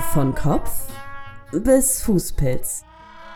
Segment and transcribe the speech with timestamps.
[0.00, 0.88] Von Kopf
[1.52, 2.82] bis Fußpilz.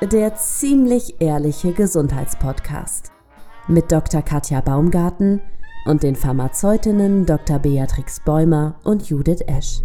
[0.01, 3.13] Der ziemlich ehrliche Gesundheitspodcast.
[3.69, 4.23] Mit Dr.
[4.23, 5.43] Katja Baumgarten
[5.85, 7.59] und den Pharmazeutinnen Dr.
[7.59, 9.83] Beatrix Bäumer und Judith Esch.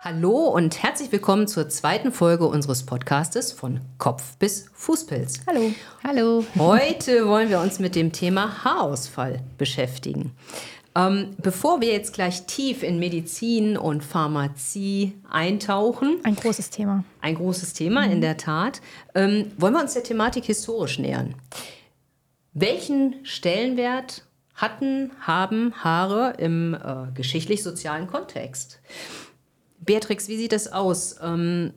[0.00, 5.40] Hallo und herzlich willkommen zur zweiten Folge unseres Podcastes von Kopf bis Fußpilz.
[5.46, 5.72] Hallo.
[6.04, 6.44] Hallo.
[6.56, 10.32] Heute wollen wir uns mit dem Thema Haarausfall beschäftigen.
[10.96, 16.20] Ähm, bevor wir jetzt gleich tief in Medizin und Pharmazie eintauchen.
[16.22, 17.04] Ein großes Thema.
[17.20, 18.12] Ein großes Thema, mhm.
[18.12, 18.80] in der Tat.
[19.14, 21.34] Ähm, wollen wir uns der Thematik historisch nähern.
[22.54, 24.24] Welchen Stellenwert
[24.54, 28.80] hatten, haben Haare im äh, geschichtlich-sozialen Kontext?
[29.80, 31.16] Beatrix, wie sieht das aus?
[31.22, 31.74] Ähm,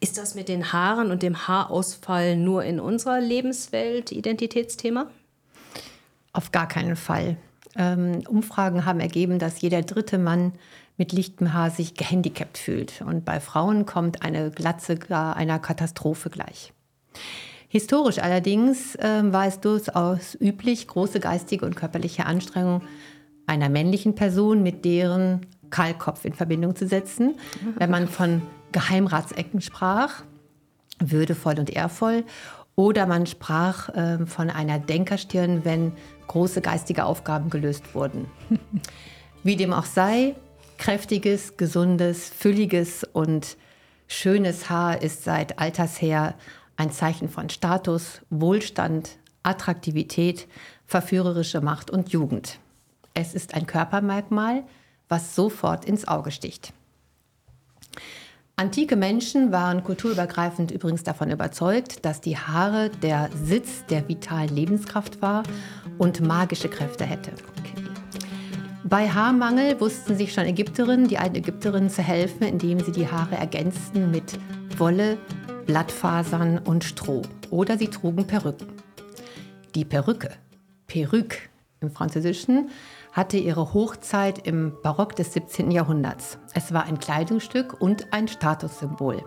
[0.00, 5.10] ist das mit den Haaren und dem Haarausfall nur in unserer Lebenswelt Identitätsthema?
[6.32, 7.36] Auf gar keinen Fall.
[7.76, 10.52] Ähm, Umfragen haben ergeben, dass jeder dritte Mann
[10.96, 13.02] mit lichtem Haar sich gehandicapt fühlt.
[13.02, 16.72] Und bei Frauen kommt eine Glatze gar einer Katastrophe gleich.
[17.68, 22.82] Historisch allerdings äh, war es durchaus üblich, große geistige und körperliche Anstrengungen
[23.46, 27.34] einer männlichen Person mit deren Kahlkopf in Verbindung zu setzen.
[27.76, 30.22] Wenn man von Geheimratsecken sprach,
[30.98, 32.24] würdevoll und ehrvoll,
[32.76, 35.92] oder man sprach äh, von einer Denkerstirn, wenn
[36.28, 38.30] große geistige Aufgaben gelöst wurden.
[39.42, 40.34] Wie dem auch sei,
[40.78, 43.56] kräftiges, gesundes, fülliges und
[44.06, 46.34] schönes Haar ist seit alters her
[46.76, 50.46] ein Zeichen von Status, Wohlstand, Attraktivität,
[50.84, 52.58] verführerische Macht und Jugend.
[53.14, 54.64] Es ist ein Körpermerkmal,
[55.08, 56.74] was sofort ins Auge sticht.
[58.58, 65.20] Antike Menschen waren kulturübergreifend übrigens davon überzeugt, dass die Haare der Sitz der vitalen Lebenskraft
[65.20, 65.42] war
[65.98, 67.32] und magische Kräfte hätte.
[68.82, 73.34] Bei Haarmangel wussten sich schon Ägypterinnen, die alten Ägypterinnen zu helfen, indem sie die Haare
[73.34, 74.38] ergänzten mit
[74.78, 75.18] Wolle,
[75.66, 77.20] Blattfasern und Stroh.
[77.50, 78.68] Oder sie trugen Perücken.
[79.74, 80.30] Die Perücke,
[80.86, 81.50] Perruque
[81.82, 82.70] im Französischen,
[83.16, 85.70] hatte ihre Hochzeit im Barock des 17.
[85.70, 86.38] Jahrhunderts.
[86.52, 89.24] Es war ein Kleidungsstück und ein Statussymbol.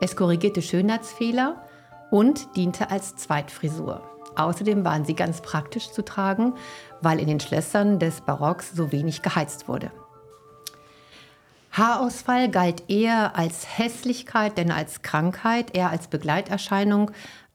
[0.00, 1.66] Es korrigierte Schönheitsfehler
[2.12, 4.00] und diente als Zweitfrisur.
[4.36, 6.54] Außerdem waren sie ganz praktisch zu tragen,
[7.00, 9.90] weil in den Schlössern des Barocks so wenig geheizt wurde.
[11.72, 17.10] Haarausfall galt eher als Hässlichkeit denn als Krankheit, eher als Begleiterscheinung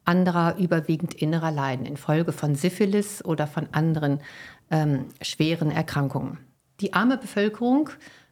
[0.06, 4.22] anderer überwiegend innerer Leiden infolge von Syphilis oder von anderen
[4.72, 6.40] ähm, schweren Erkrankungen.
[6.82, 7.90] Die arme Bevölkerung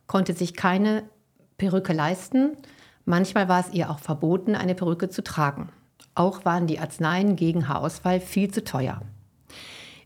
[0.07, 1.03] konnte sich keine
[1.57, 2.57] Perücke leisten.
[3.05, 5.69] Manchmal war es ihr auch verboten, eine Perücke zu tragen.
[6.15, 9.01] Auch waren die Arzneien gegen Haarausfall viel zu teuer.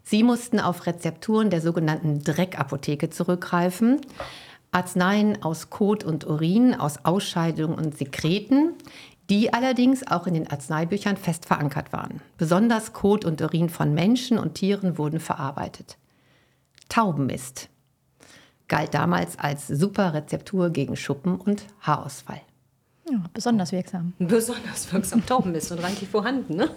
[0.03, 3.99] Sie mussten auf Rezepturen der sogenannten Dreckapotheke zurückgreifen.
[4.71, 8.73] Arzneien aus Kot und Urin, aus Ausscheidungen und Sekreten,
[9.29, 12.21] die allerdings auch in den Arzneibüchern fest verankert waren.
[12.38, 15.97] Besonders Kot und Urin von Menschen und Tieren wurden verarbeitet.
[16.90, 17.70] Taubenmist
[18.68, 22.42] galt damals als super Rezeptur gegen Schuppen und Haarausfall.
[23.09, 24.14] Ja, besonders wirksam.
[24.20, 25.25] Besonders wirksam.
[25.25, 26.58] Taubenmist und reichlich vorhanden.
[26.58, 26.70] Ne?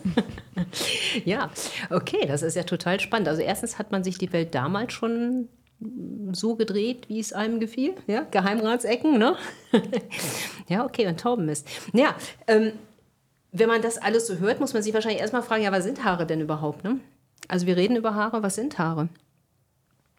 [1.24, 1.50] ja,
[1.90, 3.28] okay, das ist ja total spannend.
[3.28, 5.48] Also erstens hat man sich die Welt damals schon
[6.32, 7.94] so gedreht, wie es einem gefiel.
[8.06, 9.34] Ja, Geheimratsecken, ne?
[10.68, 11.66] ja, okay, und Taubenmist.
[11.92, 12.14] Ja,
[12.46, 12.72] ähm,
[13.50, 16.04] wenn man das alles so hört, muss man sich wahrscheinlich erstmal fragen, ja, was sind
[16.04, 16.84] Haare denn überhaupt?
[16.84, 17.00] Ne?
[17.48, 19.08] Also wir reden über Haare, was sind Haare?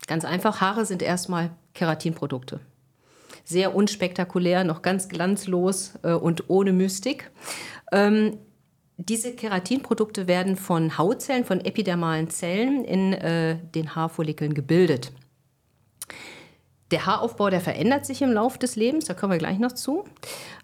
[0.08, 2.60] Ganz einfach, Haare sind erstmal Keratinprodukte.
[3.44, 7.32] Sehr unspektakulär, noch ganz glanzlos äh, und ohne Mystik.
[7.92, 8.38] Ähm,
[8.98, 15.12] diese Keratinprodukte werden von Hautzellen, von epidermalen Zellen in äh, den Haarfollikeln gebildet.
[16.92, 20.06] Der Haaraufbau, der verändert sich im Laufe des Lebens, da kommen wir gleich noch zu,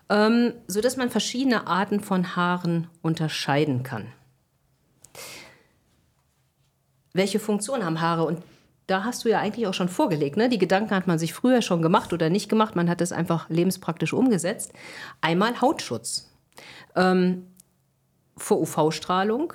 [0.09, 4.07] ähm, sodass man verschiedene Arten von Haaren unterscheiden kann.
[7.13, 8.25] Welche Funktion haben Haare?
[8.25, 8.43] Und
[8.87, 10.37] da hast du ja eigentlich auch schon vorgelegt.
[10.37, 10.49] Ne?
[10.49, 12.75] Die Gedanken hat man sich früher schon gemacht oder nicht gemacht.
[12.75, 14.71] Man hat es einfach lebenspraktisch umgesetzt.
[15.19, 16.29] Einmal Hautschutz
[16.95, 17.47] ähm,
[18.37, 19.53] vor UV-Strahlung.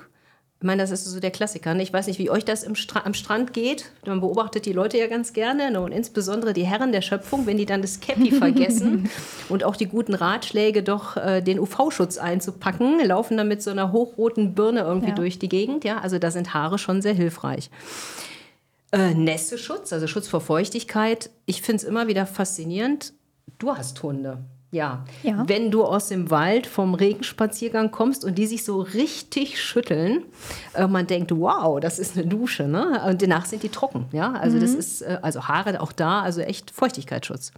[0.59, 1.73] Ich meine, das ist so der Klassiker.
[1.73, 1.83] Ne?
[1.83, 3.91] Ich weiß nicht, wie euch das Stra am Strand geht.
[4.05, 5.81] Man beobachtet die Leute ja ganz gerne ne?
[5.81, 9.09] und insbesondere die Herren der Schöpfung, wenn die dann das Cappy vergessen
[9.49, 13.91] und auch die guten Ratschläge, doch äh, den UV-Schutz einzupacken, laufen dann mit so einer
[13.91, 15.15] hochroten Birne irgendwie ja.
[15.15, 15.83] durch die Gegend.
[15.83, 15.97] Ja?
[15.97, 17.69] Also da sind Haare schon sehr hilfreich.
[18.93, 21.31] Äh, Nässeschutz, also Schutz vor Feuchtigkeit.
[21.47, 23.13] Ich finde es immer wieder faszinierend.
[23.57, 24.45] Du hast Hunde.
[24.69, 25.03] Ja.
[25.23, 25.43] ja.
[25.47, 30.25] Wenn du aus dem Wald vom Regenspaziergang kommst und die sich so richtig schütteln,
[30.75, 33.01] äh, man denkt, wow, das ist eine Dusche, ne?
[33.07, 34.33] Und danach sind die trocken, ja?
[34.33, 34.61] Also mhm.
[34.61, 37.51] das ist, äh, also Haare auch da, also echt Feuchtigkeitsschutz.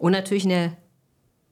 [0.00, 0.76] Und natürlich eine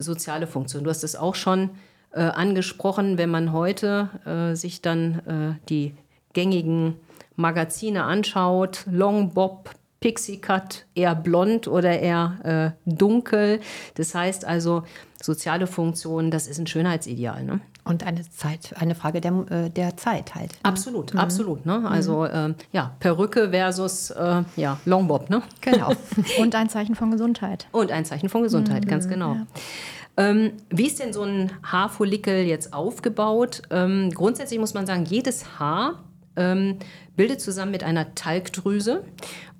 [0.01, 0.83] soziale Funktion.
[0.83, 1.71] Du hast es auch schon
[2.11, 5.95] äh, angesprochen, wenn man heute äh, sich dann äh, die
[6.33, 6.97] gängigen
[7.37, 9.71] Magazine anschaut, Long Bob,
[10.01, 13.61] Pixie Cut, eher blond oder eher äh, dunkel.
[13.95, 14.83] Das heißt also,
[15.23, 17.45] soziale Funktion, das ist ein Schönheitsideal.
[17.45, 17.61] Ne?
[17.85, 20.53] Und eine Zeit, eine Frage der, äh, der Zeit halt.
[20.53, 20.65] Ne?
[20.65, 21.21] Absolut, mhm.
[21.21, 21.67] absolut.
[21.67, 21.89] Ne?
[21.89, 25.31] Also äh, ja, Perücke versus äh, ja, Longbob.
[25.31, 25.43] Ne?
[25.61, 25.93] Genau.
[26.39, 27.67] Und ein Zeichen von Gesundheit.
[27.73, 28.89] Und ein Zeichen von Gesundheit, mhm.
[28.89, 29.35] ganz genau.
[29.35, 29.47] Ja.
[30.17, 33.63] Ähm, wie ist denn so ein Haarfollikel jetzt aufgebaut?
[33.71, 36.01] Ähm, grundsätzlich muss man sagen, jedes Haar
[36.37, 36.79] ähm,
[37.17, 39.05] bildet zusammen mit einer Talgdrüse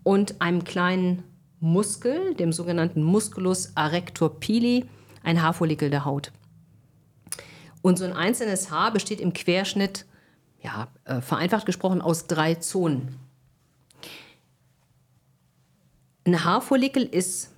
[0.03, 1.23] und einem kleinen
[1.61, 4.85] Muskel, dem sogenannten Musculus arrector pili,
[5.23, 6.33] ein Haarfollikel der Haut.
[7.83, 10.07] Und so ein einzelnes Haar besteht im Querschnitt,
[10.61, 13.17] ja, äh, vereinfacht gesprochen, aus drei Zonen.
[16.25, 17.52] Ein Haarfollikel ist,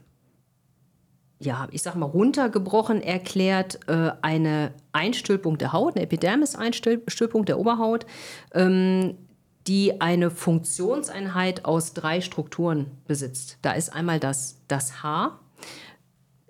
[1.44, 8.06] ja, ich sag mal, runtergebrochen erklärt äh, eine Einstülpung der Haut, eine Epidermis-Einstülpung der Oberhaut,
[8.52, 9.16] ähm,
[9.66, 13.58] die eine Funktionseinheit aus drei Strukturen besitzt.
[13.62, 15.40] Da ist einmal das, das Haar,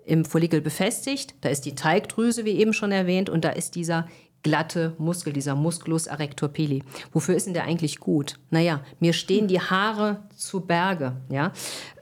[0.05, 1.33] im Follikel befestigt.
[1.41, 4.07] Da ist die Teigdrüse, wie eben schon erwähnt, und da ist dieser
[4.43, 6.83] glatte Muskel, dieser Musculus arrector pili.
[7.11, 8.37] Wofür ist denn der eigentlich gut?
[8.51, 11.15] Naja, mir stehen die Haare zu Berge.
[11.31, 11.51] Ja?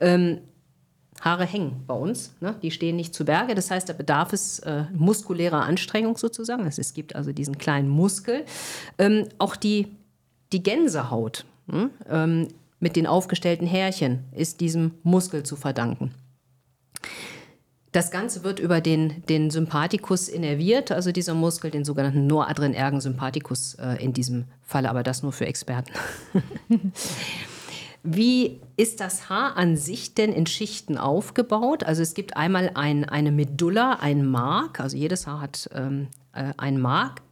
[0.00, 0.40] Ähm,
[1.20, 2.54] Haare hängen bei uns, ne?
[2.62, 3.54] die stehen nicht zu Berge.
[3.54, 6.66] Das heißt, da bedarf es äh, muskulärer Anstrengung sozusagen.
[6.66, 8.44] Es gibt also diesen kleinen Muskel.
[8.98, 9.88] Ähm, auch die,
[10.52, 11.90] die Gänsehaut hm?
[12.08, 12.48] ähm,
[12.80, 16.12] mit den aufgestellten Härchen ist diesem Muskel zu verdanken.
[17.92, 23.74] Das Ganze wird über den, den Sympathikus innerviert, also dieser Muskel, den sogenannten Noradrenergen Sympathikus
[23.74, 25.92] äh, in diesem Falle, aber das nur für Experten.
[28.04, 31.84] Wie ist das Haar an sich denn in Schichten aufgebaut?
[31.84, 36.52] Also es gibt einmal ein, eine Medulla, ein Mark, also jedes Haar hat ähm, äh,
[36.56, 37.22] ein Mark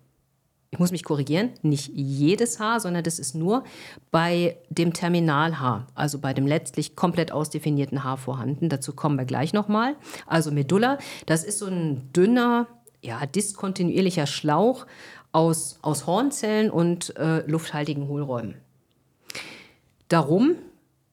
[0.73, 3.63] ich muss mich korrigieren, nicht jedes Haar, sondern das ist nur
[4.11, 8.71] bei dem Terminalhaar, also bei dem letztlich komplett ausdefinierten Haar vorhanden.
[8.71, 9.97] Dazu kommen wir gleich nochmal.
[10.27, 10.97] Also Medulla,
[11.27, 12.69] das ist so ein dünner,
[13.03, 14.87] ja, diskontinuierlicher Schlauch
[15.31, 18.55] aus, aus Hornzellen und äh, lufthaltigen Hohlräumen.
[20.13, 20.57] Darum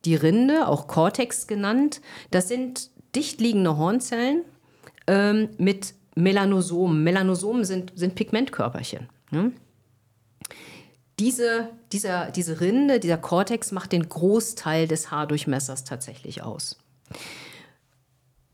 [0.03, 2.01] die Rinde, auch Cortex genannt,
[2.31, 4.43] das sind dicht liegende Hornzellen
[5.07, 7.01] ähm, mit Melanosomen.
[7.01, 9.07] Melanosomen sind, sind Pigmentkörperchen.
[9.31, 9.53] Ne?
[11.17, 16.77] Diese, dieser, diese Rinde, dieser Kortex macht den Großteil des Haardurchmessers tatsächlich aus.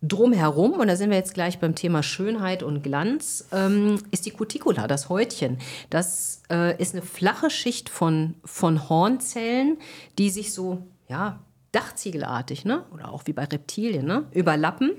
[0.07, 4.31] Drumherum, und da sind wir jetzt gleich beim Thema Schönheit und Glanz, ähm, ist die
[4.31, 5.57] Cuticula, das Häutchen.
[5.90, 9.78] Das äh, ist eine flache Schicht von, von Hornzellen,
[10.18, 11.40] die sich so, ja,
[11.72, 12.84] dachziegelartig, ne?
[12.94, 14.25] oder auch wie bei Reptilien, ne?
[14.31, 14.92] überlappen.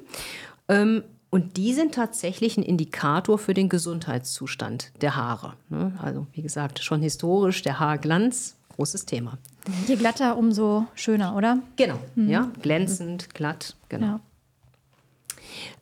[0.69, 5.55] Ähm, und die sind tatsächlich ein Indikator für den Gesundheitszustand der Haare.
[5.69, 5.93] Ne?
[6.01, 9.39] Also wie gesagt, schon historisch der Haarglanz, großes Thema.
[9.87, 11.59] Je glatter, umso schöner, oder?
[11.77, 12.29] Genau, mhm.
[12.29, 14.07] ja, glänzend, glatt, genau.
[14.07, 14.21] Ja.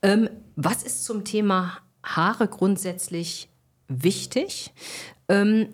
[0.02, 3.48] Ähm, was ist zum Thema Haare grundsätzlich
[3.88, 4.72] wichtig?
[5.28, 5.68] Ähm,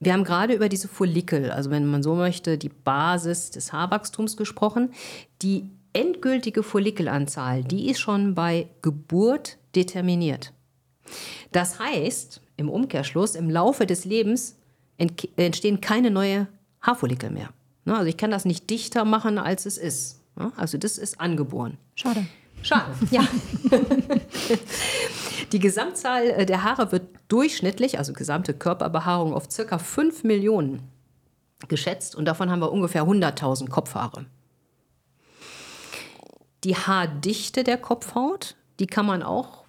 [0.00, 4.36] wir haben gerade über diese Follikel, also wenn man so möchte, die Basis des Haarwachstums
[4.36, 4.92] gesprochen.
[5.40, 10.52] Die endgültige Follikelanzahl, die ist schon bei Geburt determiniert.
[11.52, 14.56] Das heißt, im Umkehrschluss, im Laufe des Lebens
[14.98, 16.48] entstehen keine neuen
[16.82, 17.50] Haarfollikel mehr.
[17.84, 20.20] Ne, also ich kann das nicht dichter machen, als es ist.
[20.36, 21.78] Ne, also das ist angeboren.
[21.94, 22.26] Schade.
[22.64, 22.94] Schade.
[23.10, 23.26] Ja.
[25.52, 29.78] Die Gesamtzahl äh, der Haare wird durchschnittlich, also gesamte Körperbehaarung, auf ca.
[29.78, 30.82] 5 Millionen
[31.68, 34.26] geschätzt und davon haben wir ungefähr 100.000 Kopfhaare.
[36.64, 39.64] Die Haardichte der Kopfhaut, die kann man auch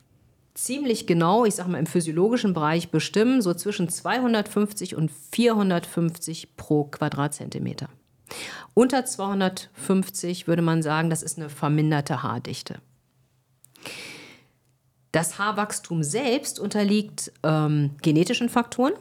[0.53, 6.85] ziemlich genau, ich sage mal im physiologischen Bereich bestimmen, so zwischen 250 und 450 pro
[6.85, 7.89] Quadratzentimeter.
[8.73, 12.79] Unter 250 würde man sagen, das ist eine verminderte Haardichte.
[15.11, 18.93] Das Haarwachstum selbst unterliegt ähm, genetischen Faktoren,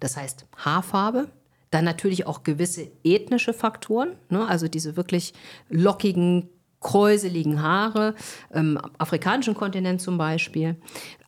[0.00, 1.28] das heißt Haarfarbe,
[1.70, 5.34] dann natürlich auch gewisse ethnische Faktoren, ne, also diese wirklich
[5.68, 6.48] lockigen,
[6.80, 8.14] kräuseligen Haare,
[8.54, 10.76] ähm, afrikanischen Kontinent zum Beispiel,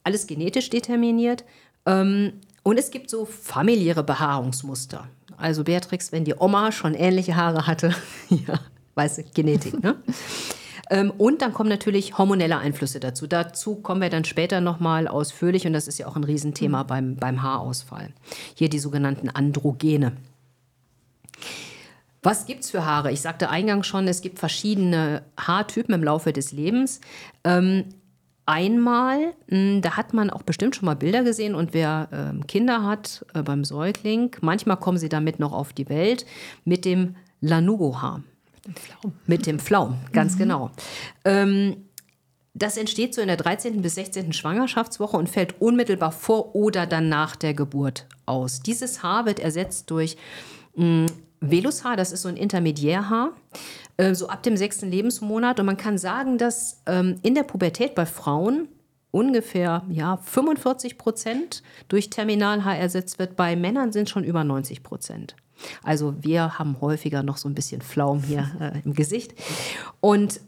[0.05, 1.45] alles genetisch determiniert.
[1.85, 5.09] Ähm, und es gibt so familiäre Behaarungsmuster.
[5.41, 7.95] Also Beatrix, wenn die Oma schon ähnliche Haare hatte,
[8.29, 8.61] ja,
[8.95, 9.97] weißt du, Genetik, ne?
[10.91, 13.27] ähm, und dann kommen natürlich hormonelle Einflüsse dazu.
[13.27, 16.87] Dazu kommen wir dann später nochmal ausführlich und das ist ja auch ein Riesenthema mhm.
[16.87, 18.11] beim, beim Haarausfall.
[18.55, 20.13] Hier die sogenannten Androgene.
[22.23, 23.13] Was gibt es für Haare?
[23.13, 27.01] Ich sagte eingangs schon, es gibt verschiedene Haartypen im Laufe des Lebens.
[27.45, 27.87] Ähm,
[28.47, 32.85] einmal, hm, da hat man auch bestimmt schon mal Bilder gesehen und wer ähm, Kinder
[32.85, 36.27] hat äh, beim Säugling, manchmal kommen sie damit noch auf die Welt
[36.65, 38.23] mit dem Lanugo-Haar.
[38.67, 39.13] Mit dem Pflaum.
[39.27, 40.39] Mit dem Pflaum, ganz mhm.
[40.39, 40.71] genau.
[41.25, 41.77] Ähm,
[42.53, 43.81] das entsteht so in der 13.
[43.81, 44.33] bis 16.
[44.33, 48.61] Schwangerschaftswoche und fällt unmittelbar vor oder dann nach der Geburt aus.
[48.61, 50.17] Dieses Haar wird ersetzt durch
[50.75, 51.07] mh, hm,
[51.41, 53.33] Velushaar, das ist so ein Intermediärhaar,
[54.01, 55.61] äh, so ab dem sechsten Lebensmonat.
[55.61, 58.69] Und man kann sagen, dass ähm, in der Pubertät bei Frauen
[59.11, 63.37] ungefähr ja, 45 Prozent durch Terminalhaar ersetzt wird.
[63.37, 65.37] Bei Männern sind schon über 90 Prozent.
[65.83, 69.35] Also wir haben häufiger noch so ein bisschen Flaum hier äh, im Gesicht.
[70.01, 70.41] Und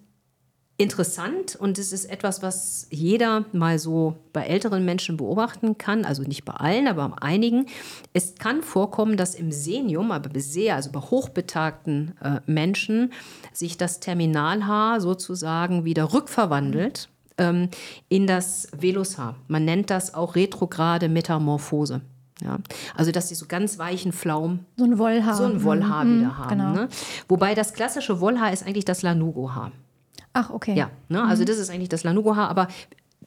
[0.82, 6.22] interessant und es ist etwas, was jeder mal so bei älteren Menschen beobachten kann, also
[6.22, 7.66] nicht bei allen, aber bei einigen.
[8.12, 13.12] Es kann vorkommen, dass im Senium, aber sehr, also bei hochbetagten äh, Menschen,
[13.52, 17.08] sich das Terminalhaar sozusagen wieder rückverwandelt
[17.38, 17.68] ähm,
[18.08, 19.36] in das Velushaar.
[19.48, 22.00] Man nennt das auch retrograde Metamorphose.
[22.42, 22.58] Ja,
[22.96, 26.38] also dass sie so ganz weichen Pflaum, so ein Wollhaar, so ein Wollhaar mhm, wieder
[26.38, 26.48] haben.
[26.48, 26.72] Genau.
[26.72, 26.88] Ne?
[27.28, 29.70] Wobei das klassische Wollhaar ist eigentlich das Lanugo-Haar.
[30.32, 30.74] Ach, okay.
[30.74, 31.22] Ja, ne?
[31.24, 31.46] also mhm.
[31.46, 32.68] das ist eigentlich das Lanugo-Haar, aber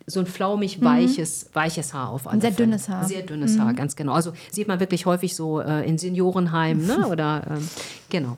[0.08, 0.86] so ein flaumig mhm.
[0.86, 2.68] weiches, weiches Haar auf alle Ein sehr Fälle.
[2.68, 3.04] dünnes Haar.
[3.06, 3.62] Sehr dünnes mhm.
[3.62, 4.14] Haar, ganz genau.
[4.14, 7.08] Also sieht man wirklich häufig so äh, in Seniorenheimen, ne?
[7.12, 7.70] oder ähm,
[8.10, 8.38] genau.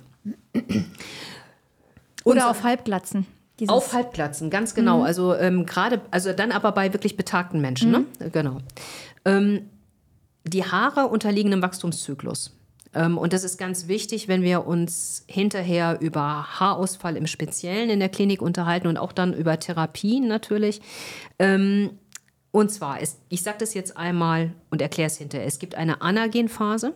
[2.23, 3.25] oder auf Halbglatzen.
[3.59, 4.99] Dieses auf Halbglatzen, ganz genau.
[4.99, 5.03] Mhm.
[5.03, 7.99] Also ähm, gerade, also dann aber bei wirklich betagten Menschen, ne?
[7.99, 8.31] Mhm.
[8.31, 8.57] Genau.
[9.25, 9.69] Ähm,
[10.45, 12.56] die Haare unterliegen einem Wachstumszyklus.
[12.97, 17.99] Ähm, und das ist ganz wichtig, wenn wir uns hinterher über Haarausfall im Speziellen in
[17.99, 20.81] der Klinik unterhalten und auch dann über Therapien natürlich.
[21.37, 21.91] Ähm,
[22.51, 22.99] und zwar,
[23.29, 25.45] ich sage das jetzt einmal und erkläre es hinterher.
[25.45, 26.93] Es gibt eine Anagenphase.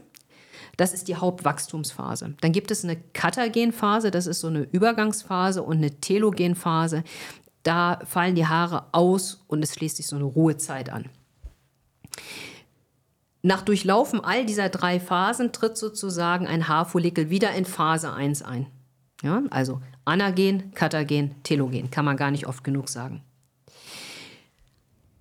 [0.77, 2.34] Das ist die Hauptwachstumsphase.
[2.41, 7.03] Dann gibt es eine Katagenphase, das ist so eine Übergangsphase und eine Telogenphase.
[7.62, 11.10] Da fallen die Haare aus und es schließt sich so eine Ruhezeit an.
[13.43, 18.67] Nach Durchlaufen all dieser drei Phasen tritt sozusagen ein Haarfollikel wieder in Phase 1 ein.
[19.24, 23.21] Ja, also Anagen, Katagen, Telogen, kann man gar nicht oft genug sagen.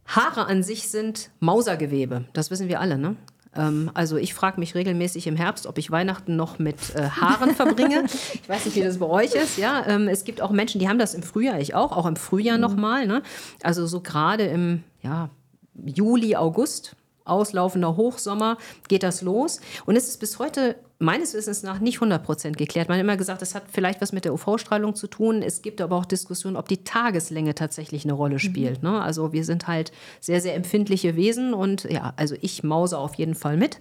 [0.07, 2.99] Haare an sich sind Mausergewebe, das wissen wir alle.
[2.99, 3.17] Ne?
[3.55, 7.55] Ähm, also ich frage mich regelmäßig im Herbst, ob ich Weihnachten noch mit äh, Haaren
[7.55, 8.05] verbringe.
[8.43, 9.59] Ich weiß nicht, wie das bei euch ist.
[9.59, 12.17] Ja, ähm, es gibt auch Menschen, die haben das im Frühjahr, ich auch, auch im
[12.17, 12.63] Frühjahr mhm.
[12.63, 13.07] nochmal.
[13.07, 13.23] Ne?
[13.63, 15.31] Also so gerade im ja,
[15.75, 16.97] Juli, August
[17.31, 18.59] auslaufender Hochsommer
[18.89, 19.61] geht das los.
[19.87, 22.89] Und es ist bis heute meines Wissens nach nicht 100 Prozent geklärt.
[22.89, 25.43] Man hat immer gesagt, das hat vielleicht was mit der UV-Strahlung zu tun.
[25.43, 28.41] Es gibt aber auch Diskussionen, ob die Tageslänge tatsächlich eine Rolle mhm.
[28.41, 28.83] spielt.
[28.83, 28.91] Mhm.
[28.91, 29.01] Ne?
[29.03, 33.35] Also wir sind halt sehr, sehr empfindliche Wesen und ja, also ich mause auf jeden
[33.35, 33.79] Fall mit.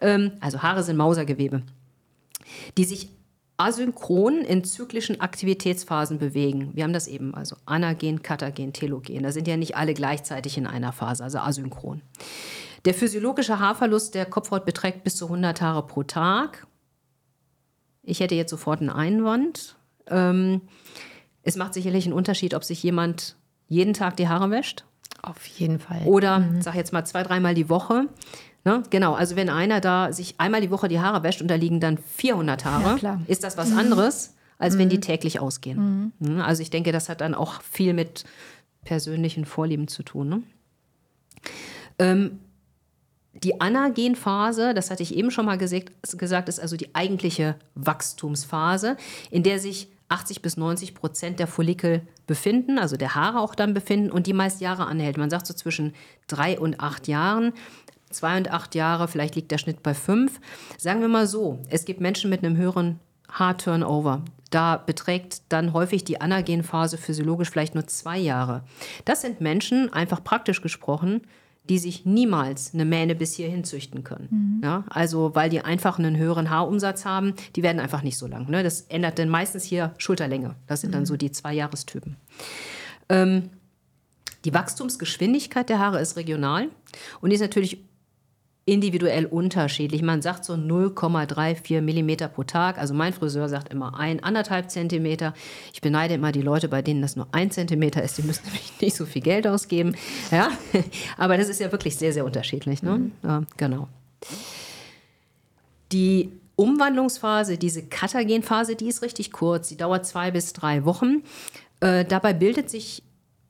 [0.00, 1.62] Ähm, also Haare sind Mausergewebe,
[2.78, 3.08] die sich
[3.60, 6.70] asynchron in zyklischen Aktivitätsphasen bewegen.
[6.74, 9.22] Wir haben das eben, also Anagen, Katagen, Telogen.
[9.22, 12.00] Da sind ja nicht alle gleichzeitig in einer Phase, also asynchron.
[12.84, 16.66] Der physiologische Haarverlust der Kopfhaut beträgt bis zu 100 Haare pro Tag.
[18.02, 19.76] Ich hätte jetzt sofort einen Einwand.
[20.06, 20.62] Ähm,
[21.42, 23.36] es macht sicherlich einen Unterschied, ob sich jemand
[23.68, 24.84] jeden Tag die Haare wäscht.
[25.22, 26.02] Auf jeden Fall.
[26.06, 26.62] Oder, mhm.
[26.62, 28.06] sag jetzt mal, zwei, dreimal die Woche.
[28.64, 28.82] Ne?
[28.90, 31.80] Genau, also wenn einer da sich einmal die Woche die Haare wäscht und da liegen
[31.80, 34.78] dann 400 Haare, ja, ist das was anderes, als mhm.
[34.78, 35.02] wenn die mhm.
[35.02, 36.12] täglich ausgehen.
[36.18, 36.34] Mhm.
[36.34, 36.44] Ne?
[36.44, 38.24] Also ich denke, das hat dann auch viel mit
[38.84, 40.28] persönlichen Vorlieben zu tun.
[40.28, 40.42] Ne?
[41.98, 42.40] Ähm,
[43.42, 48.96] die Anagenphase, das hatte ich eben schon mal gesagt, ist also die eigentliche Wachstumsphase,
[49.30, 53.74] in der sich 80 bis 90 Prozent der Follikel befinden, also der Haare auch dann
[53.74, 55.16] befinden und die meist Jahre anhält.
[55.16, 55.94] Man sagt so zwischen
[56.26, 57.52] drei und acht Jahren.
[58.10, 60.40] Zwei und acht Jahre, vielleicht liegt der Schnitt bei fünf.
[60.76, 62.98] Sagen wir mal so, es gibt Menschen mit einem höheren
[63.30, 64.24] Haarturnover.
[64.50, 68.64] Da beträgt dann häufig die Anagenphase physiologisch vielleicht nur zwei Jahre.
[69.04, 71.22] Das sind Menschen, einfach praktisch gesprochen,
[71.64, 74.28] die sich niemals eine Mähne bis hierhin züchten können.
[74.30, 74.60] Mhm.
[74.64, 78.48] Ja, also weil die einfach einen höheren Haarumsatz haben, die werden einfach nicht so lang.
[78.50, 78.62] Ne?
[78.62, 80.56] Das ändert dann meistens hier Schulterlänge.
[80.66, 80.94] Das sind mhm.
[80.94, 82.16] dann so die zwei Jahrestypen.
[83.08, 83.50] Ähm,
[84.44, 86.68] die Wachstumsgeschwindigkeit der Haare ist regional
[87.20, 87.84] und ist natürlich
[88.70, 90.00] individuell unterschiedlich.
[90.00, 92.78] Man sagt so 0,34 Millimeter pro Tag.
[92.78, 95.34] Also mein Friseur sagt immer ein, anderthalb Zentimeter.
[95.72, 98.16] Ich beneide immer die Leute, bei denen das nur ein Zentimeter ist.
[98.16, 99.96] Die müssen nämlich nicht so viel Geld ausgeben.
[100.30, 100.50] Ja,
[101.18, 102.80] aber das ist ja wirklich sehr, sehr unterschiedlich.
[102.84, 102.98] Ne?
[102.98, 103.12] Mhm.
[103.24, 103.88] Ja, genau.
[105.90, 109.68] Die Umwandlungsphase, diese Katagenphase, die ist richtig kurz.
[109.68, 111.24] Die dauert zwei bis drei Wochen.
[111.80, 113.02] Äh, dabei bildet sich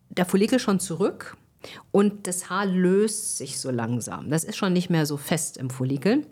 [0.09, 1.37] der Follikel schon zurück
[1.91, 4.31] und das Haar löst sich so langsam.
[4.31, 6.27] Das ist schon nicht mehr so fest im Follikel.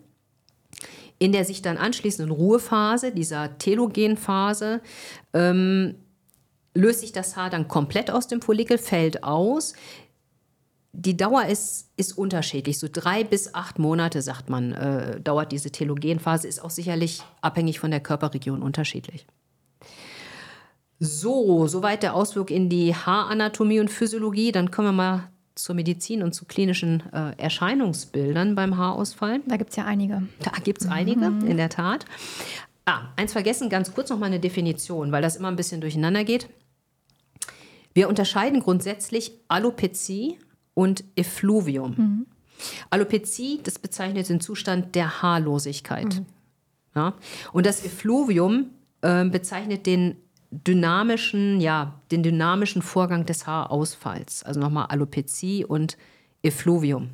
[1.19, 4.81] In der sich dann anschließenden Ruhephase, dieser Telogenphase,
[5.33, 5.95] ähm,
[6.73, 9.73] löst sich das Haar dann komplett aus dem Follikel, fällt aus.
[10.91, 12.79] Die Dauer ist, ist unterschiedlich.
[12.79, 17.79] So drei bis acht Monate, sagt man, äh, dauert diese Telogenphase, ist auch sicherlich abhängig
[17.79, 19.27] von der Körperregion unterschiedlich.
[20.99, 24.51] So, soweit der Ausflug in die Haaranatomie und Physiologie.
[24.51, 29.41] Dann kommen wir mal zur Medizin und zu klinischen äh, Erscheinungsbildern beim Haarausfall.
[29.45, 30.23] Da gibt es ja einige.
[30.39, 32.05] Da gibt es einige, in der Tat.
[32.85, 36.23] Ah, eins vergessen, ganz kurz noch mal eine Definition, weil das immer ein bisschen durcheinander
[36.23, 36.49] geht.
[37.93, 40.37] Wir unterscheiden grundsätzlich Alopezie
[40.73, 41.95] und Effluvium.
[41.97, 42.25] Mhm.
[42.89, 46.15] Alopezie, das bezeichnet den Zustand der Haarlosigkeit.
[46.15, 46.25] Mhm.
[46.95, 47.13] Ja?
[47.51, 50.15] Und das Effluvium äh, bezeichnet den
[50.51, 54.43] dynamischen, ja, den dynamischen Vorgang des Haarausfalls.
[54.43, 55.97] Also nochmal Alopezie und
[56.41, 57.11] Effluvium.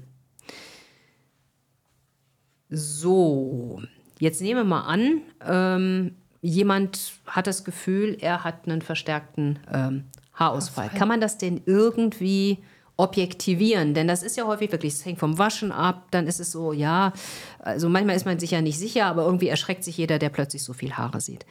[2.70, 3.82] So,
[4.20, 10.06] jetzt nehmen wir mal an, ähm, jemand hat das Gefühl, er hat einen verstärkten ähm,
[10.34, 10.90] Haarausfall.
[10.90, 12.60] Kann man das denn irgendwie
[12.98, 13.94] objektivieren?
[13.94, 16.72] Denn das ist ja häufig wirklich, es hängt vom Waschen ab, dann ist es so,
[16.72, 17.14] ja,
[17.60, 20.64] also manchmal ist man sich ja nicht sicher, aber irgendwie erschreckt sich jeder, der plötzlich
[20.64, 21.46] so viel Haare sieht.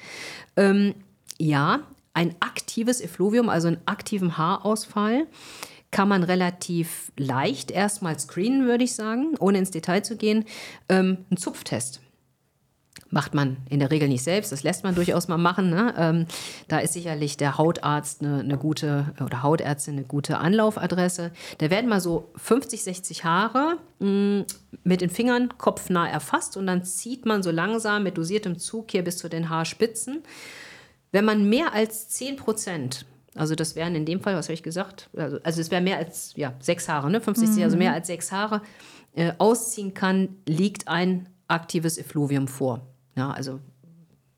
[0.56, 0.94] Ähm,
[1.38, 1.80] ja,
[2.12, 5.26] ein aktives Effluvium, also einen aktiven Haarausfall,
[5.90, 10.44] kann man relativ leicht erstmal screenen, würde ich sagen, ohne ins Detail zu gehen.
[10.88, 12.00] Ähm, ein Zupftest
[13.10, 15.70] macht man in der Regel nicht selbst, das lässt man durchaus mal machen.
[15.70, 15.94] Ne?
[15.96, 16.26] Ähm,
[16.66, 21.30] da ist sicherlich der Hautarzt eine, eine, gute oder Hautärztin eine gute Anlaufadresse.
[21.58, 24.44] Da werden mal so 50, 60 Haare mh, mm,
[24.82, 29.04] mit den Fingern kopfnah erfasst und dann zieht man so langsam mit dosiertem Zug hier
[29.04, 30.24] bis zu den Haarspitzen.
[31.14, 34.62] Wenn man mehr als 10 Prozent also das wären in dem Fall, was habe ich
[34.62, 35.10] gesagt?
[35.16, 37.20] Also, also es wäre mehr als ja, sechs Haare, ne?
[37.20, 37.62] 50, mhm.
[37.64, 38.62] also mehr als sechs Haare
[39.14, 42.86] äh, ausziehen kann, liegt ein aktives Effluvium vor.
[43.16, 43.58] Ja, also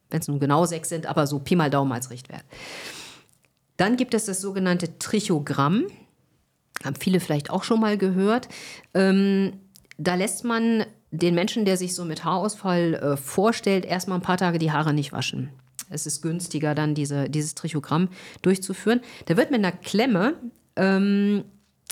[0.09, 2.45] wenn es nun genau sechs sind, aber so Pi mal Daumen als Richtwert.
[3.77, 5.87] Dann gibt es das sogenannte Trichogramm.
[6.85, 8.49] Haben viele vielleicht auch schon mal gehört.
[8.95, 9.61] Ähm,
[9.99, 14.39] da lässt man den Menschen, der sich so mit Haarausfall äh, vorstellt, erstmal ein paar
[14.39, 15.51] Tage die Haare nicht waschen
[15.91, 18.09] es ist günstiger, dann diese, dieses Trichogramm
[18.43, 19.01] durchzuführen.
[19.27, 20.35] Da wird mit einer Klemme
[20.77, 21.45] ähm,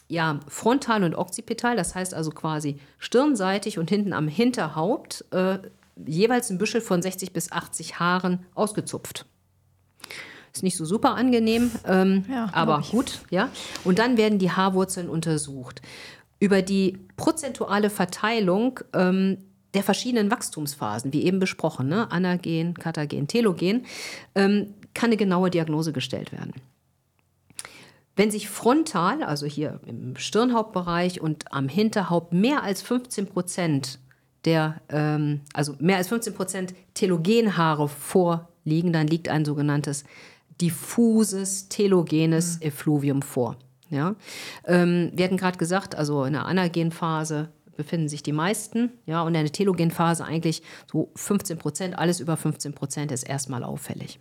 [0.09, 5.59] ja, frontal und occipital, das heißt also quasi stirnseitig und hinten am Hinterhaupt, äh,
[6.07, 9.27] jeweils ein Büschel von 60 bis 80 Haaren ausgezupft.
[10.53, 13.49] Ist nicht so super angenehm, ähm, ja, aber gut, ja.
[13.83, 15.83] Und dann werden die Haarwurzeln untersucht.
[16.39, 19.39] Über die prozentuale Verteilung ähm,
[19.75, 22.11] der verschiedenen Wachstumsphasen, wie eben besprochen, ne?
[22.11, 23.85] Anagen, Katagen, Telogen,
[24.35, 26.53] ähm, kann eine genaue Diagnose gestellt werden.
[28.17, 33.99] Wenn sich frontal, also hier im Stirnhauptbereich und am Hinterhaupt mehr als 15 Prozent
[34.45, 40.05] der, ähm, also mehr als 15 Prozent Telogenhaare vorliegen, dann liegt ein sogenanntes
[40.61, 42.67] diffuses telogenes mhm.
[42.69, 43.57] Effluvium vor.
[43.91, 44.15] Ja?
[44.65, 48.93] Ähm, wir hatten gerade gesagt, also in der Anagenphase befinden sich die meisten.
[49.07, 54.19] Ja, und eine Telogenphase eigentlich so 15 Prozent, alles über 15 Prozent ist erstmal auffällig.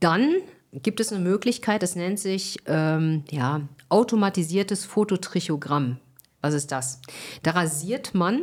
[0.00, 0.36] Dann
[0.72, 5.98] gibt es eine Möglichkeit, das nennt sich ähm, ja, automatisiertes Fototrichogramm.
[6.42, 7.00] Was ist das?
[7.42, 8.42] Da rasiert man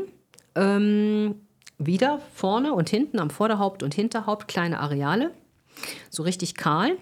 [0.55, 1.35] ähm,
[1.77, 5.31] wieder vorne und hinten am Vorderhaupt und Hinterhaupt kleine Areale,
[6.09, 6.97] so richtig kahl.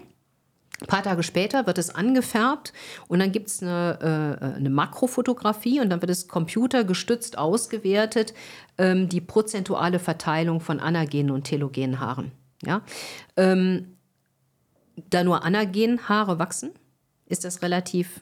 [0.82, 2.72] Ein paar Tage später wird es angefärbt
[3.06, 8.34] und dann gibt es eine, äh, eine Makrofotografie und dann wird es computergestützt ausgewertet,
[8.78, 12.32] ähm, die prozentuale Verteilung von anagenen und telogenen Haaren.
[12.64, 12.82] Ja?
[13.36, 13.96] Ähm,
[15.08, 16.72] da nur anagen Haare wachsen,
[17.26, 18.20] ist das relativ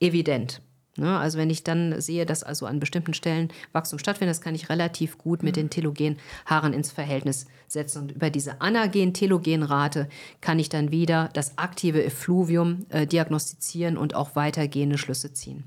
[0.00, 0.62] evident.
[0.96, 1.18] Ne?
[1.18, 4.68] Also wenn ich dann sehe, dass also an bestimmten Stellen Wachstum stattfindet, das kann ich
[4.68, 5.60] relativ gut mit mhm.
[5.60, 8.02] den Telogenhaaren ins Verhältnis setzen.
[8.02, 10.08] Und über diese anagen-telogen-Rate
[10.40, 15.64] kann ich dann wieder das aktive Effluvium äh, diagnostizieren und auch weitergehende Schlüsse ziehen.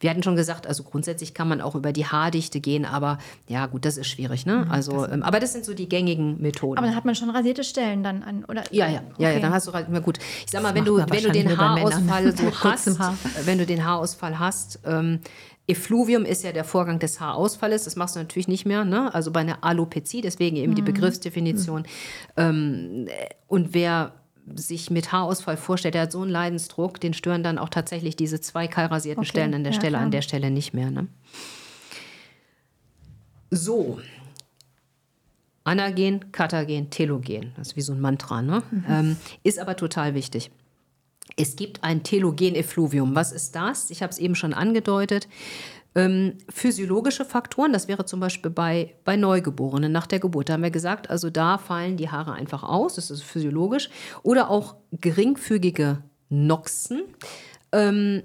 [0.00, 3.66] Wir hatten schon gesagt, also grundsätzlich kann man auch über die Haardichte gehen, aber ja,
[3.66, 4.64] gut, das ist schwierig, ne?
[4.64, 6.78] Mhm, also, das ähm, aber das sind so die gängigen Methoden.
[6.78, 8.64] Aber dann hat man schon rasierte Stellen dann an, oder?
[8.70, 10.18] Ja, ja, ja, ja dann hast du na gut.
[10.44, 13.16] Ich sag mal, wenn du, wenn du den Haarausfall so hast, Haar.
[13.44, 15.20] wenn du den Haarausfall hast, ähm,
[15.68, 17.84] Effluvium ist ja der Vorgang des Haarausfalles.
[17.84, 18.84] Das machst du natürlich nicht mehr.
[18.84, 19.12] Ne?
[19.14, 20.76] Also bei einer Alopezie, deswegen eben mhm.
[20.76, 21.82] die Begriffsdefinition.
[21.82, 21.86] Mhm.
[22.36, 23.08] Ähm,
[23.48, 24.12] und wer
[24.54, 28.40] sich mit Haarausfall vorstellt, der hat so einen Leidensdruck, den stören dann auch tatsächlich diese
[28.40, 29.30] zwei kahlrasierten okay.
[29.30, 30.02] Stellen an der ja, Stelle, klar.
[30.02, 30.90] an der Stelle nicht mehr.
[30.90, 31.08] Ne?
[33.50, 34.00] So.
[35.64, 37.52] Anagen, Katagen, Telogen.
[37.56, 38.40] Das ist wie so ein Mantra.
[38.40, 38.62] Ne?
[38.70, 38.84] Mhm.
[38.88, 40.50] Ähm, ist aber total wichtig.
[41.36, 43.16] Es gibt ein Telogen-Effluvium.
[43.16, 43.90] Was ist das?
[43.90, 45.26] Ich habe es eben schon angedeutet.
[45.96, 50.50] Ähm, physiologische Faktoren, das wäre zum Beispiel bei, bei Neugeborenen nach der Geburt.
[50.50, 53.88] Da haben wir gesagt, also da fallen die Haare einfach aus, das ist physiologisch.
[54.22, 57.04] Oder auch geringfügige Noxen.
[57.72, 58.24] Ähm,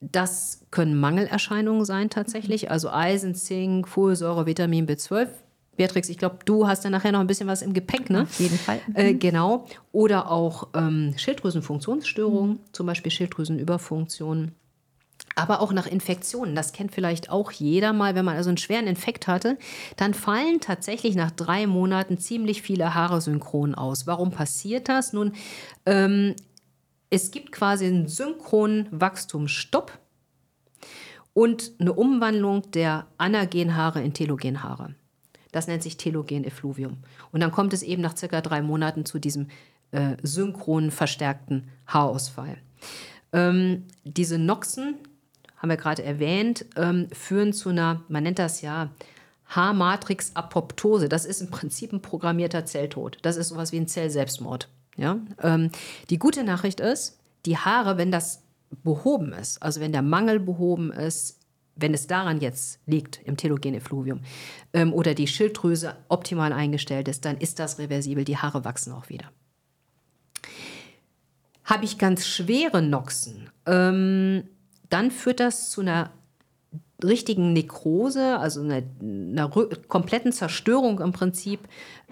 [0.00, 5.28] das können Mangelerscheinungen sein tatsächlich, also Eisen, Zink, Folsäure, Vitamin B12.
[5.76, 8.22] Beatrix, ich glaube, du hast da nachher noch ein bisschen was im Gepäck, ne?
[8.22, 8.80] Auf jeden Fall.
[8.94, 9.66] Äh, genau.
[9.92, 12.60] Oder auch ähm, Schilddrüsenfunktionsstörungen, mhm.
[12.72, 14.52] zum Beispiel Schilddrüsenüberfunktion
[15.34, 16.54] aber auch nach Infektionen.
[16.54, 19.58] Das kennt vielleicht auch jeder mal, wenn man also einen schweren Infekt hatte,
[19.96, 24.06] dann fallen tatsächlich nach drei Monaten ziemlich viele Haare synchron aus.
[24.06, 25.12] Warum passiert das?
[25.12, 25.32] Nun,
[25.86, 26.34] ähm,
[27.10, 29.98] es gibt quasi einen synchronen Wachstumsstopp
[31.34, 34.94] und eine Umwandlung der Anagenhaare in Telogenhaare.
[35.50, 36.98] Das nennt sich Telogen-Effluvium.
[37.30, 39.48] Und dann kommt es eben nach circa drei Monaten zu diesem
[39.90, 42.56] äh, synchronen, verstärkten Haarausfall.
[43.32, 44.96] Ähm, diese Noxen,
[45.62, 48.90] haben wir gerade erwähnt, ähm, führen zu einer, man nennt das ja
[49.46, 51.08] Haarmatrix-Apoptose.
[51.08, 53.18] Das ist im Prinzip ein programmierter Zelltod.
[53.22, 54.68] Das ist sowas wie ein Zellselbstmord.
[54.96, 55.18] Ja?
[55.40, 55.70] Ähm,
[56.10, 58.42] die gute Nachricht ist, die Haare, wenn das
[58.82, 61.38] behoben ist, also wenn der Mangel behoben ist,
[61.76, 64.20] wenn es daran jetzt liegt, im Telogeneffluvium,
[64.72, 68.24] ähm, oder die Schilddrüse optimal eingestellt ist, dann ist das reversibel.
[68.24, 69.30] Die Haare wachsen auch wieder.
[71.64, 74.48] Habe ich ganz schwere Noxen, ähm,
[74.92, 76.10] dann führt das zu einer
[77.02, 79.48] richtigen Nekrose, also einer, einer
[79.88, 81.60] kompletten Zerstörung im Prinzip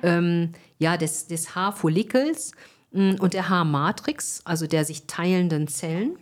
[0.02, 2.52] ähm, ja, des, des Haarfollikels
[2.92, 6.16] mm, und der Haarmatrix, also der sich teilenden Zellen.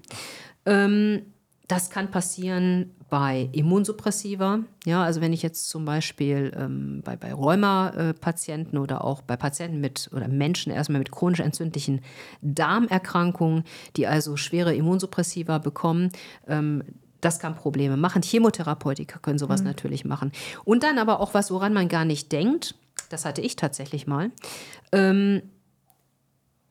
[0.66, 1.22] Ähm,
[1.66, 4.60] das kann passieren bei Immunsuppressiva.
[4.84, 9.80] Ja, also wenn ich jetzt zum Beispiel ähm, bei, bei Rheuma-Patienten oder auch bei Patienten
[9.80, 12.00] mit oder Menschen erstmal mit chronisch entzündlichen
[12.42, 13.64] Darmerkrankungen,
[13.96, 16.10] die also schwere Immunsuppressiva bekommen,
[16.46, 16.82] ähm,
[17.20, 18.22] das kann Probleme machen.
[18.22, 19.68] Chemotherapeutika können sowas mhm.
[19.68, 20.32] natürlich machen.
[20.64, 22.74] Und dann aber auch was, woran man gar nicht denkt,
[23.08, 24.30] das hatte ich tatsächlich mal,
[24.92, 25.42] ähm,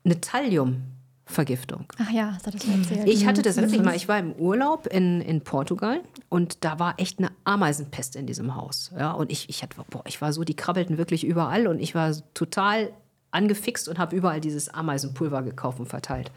[0.06, 0.84] eine Thallium.
[1.28, 1.86] Vergiftung.
[2.00, 3.08] Ach ja, das hattest du erzählt.
[3.08, 3.96] Ich hatte das wirklich mal.
[3.96, 8.56] Ich war im Urlaub in, in Portugal und da war echt eine Ameisenpest in diesem
[8.56, 8.92] Haus.
[8.98, 11.94] Ja, und ich, ich, hatte, boah, ich war so, die krabbelten wirklich überall und ich
[11.96, 12.92] war total
[13.32, 16.32] angefixt und habe überall dieses Ameisenpulver gekauft und verteilt.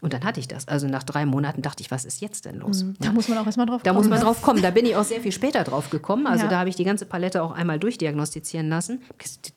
[0.00, 0.68] Und dann hatte ich das.
[0.68, 2.84] Also nach drei Monaten dachte ich, was ist jetzt denn los?
[2.84, 2.94] Mhm.
[3.00, 3.12] Da ja.
[3.12, 3.84] muss man auch erstmal drauf kommen.
[3.84, 4.62] Da muss man drauf kommen.
[4.62, 6.26] Da bin ich auch sehr viel später drauf gekommen.
[6.26, 6.50] Also ja.
[6.50, 9.02] da habe ich die ganze Palette auch einmal durchdiagnostizieren lassen.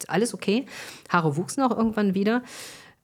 [0.07, 0.65] Alles okay.
[1.09, 2.41] Haare wuchsen auch irgendwann wieder.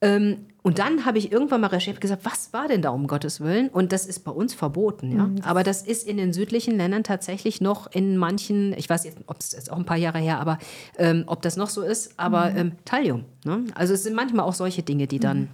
[0.05, 3.39] Ähm, und dann habe ich irgendwann mal recherchiert gesagt, was war denn da um Gottes
[3.39, 3.69] Willen?
[3.69, 5.27] Und das ist bei uns verboten, ja.
[5.27, 5.41] Mhm.
[5.43, 9.37] Aber das ist in den südlichen Ländern tatsächlich noch in manchen, ich weiß jetzt, ob
[9.39, 10.57] es jetzt auch ein paar Jahre her, aber
[10.97, 12.57] ähm, ob das noch so ist, aber mhm.
[12.57, 13.25] ähm, Thallium.
[13.45, 13.65] Ne?
[13.75, 15.47] Also es sind manchmal auch solche Dinge, die dann mhm.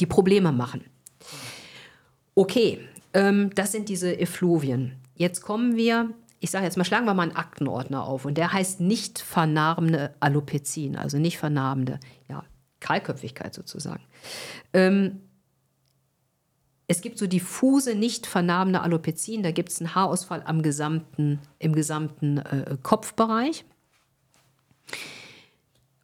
[0.00, 0.84] die Probleme machen.
[2.34, 2.80] Okay,
[3.14, 4.92] ähm, das sind diese Effluvien.
[5.14, 8.52] Jetzt kommen wir ich sage jetzt mal, schlagen wir mal einen Aktenordner auf und der
[8.52, 11.98] heißt nicht vernarbende Alopezien, also nicht vernarbende.
[12.28, 12.44] Ja,
[12.86, 14.04] Kahlköpfigkeit sozusagen.
[14.72, 15.20] Ähm,
[16.88, 21.74] es gibt so diffuse, nicht vernarbene Alopezien, da gibt es einen Haarausfall am gesamten, im
[21.74, 23.64] gesamten äh, Kopfbereich.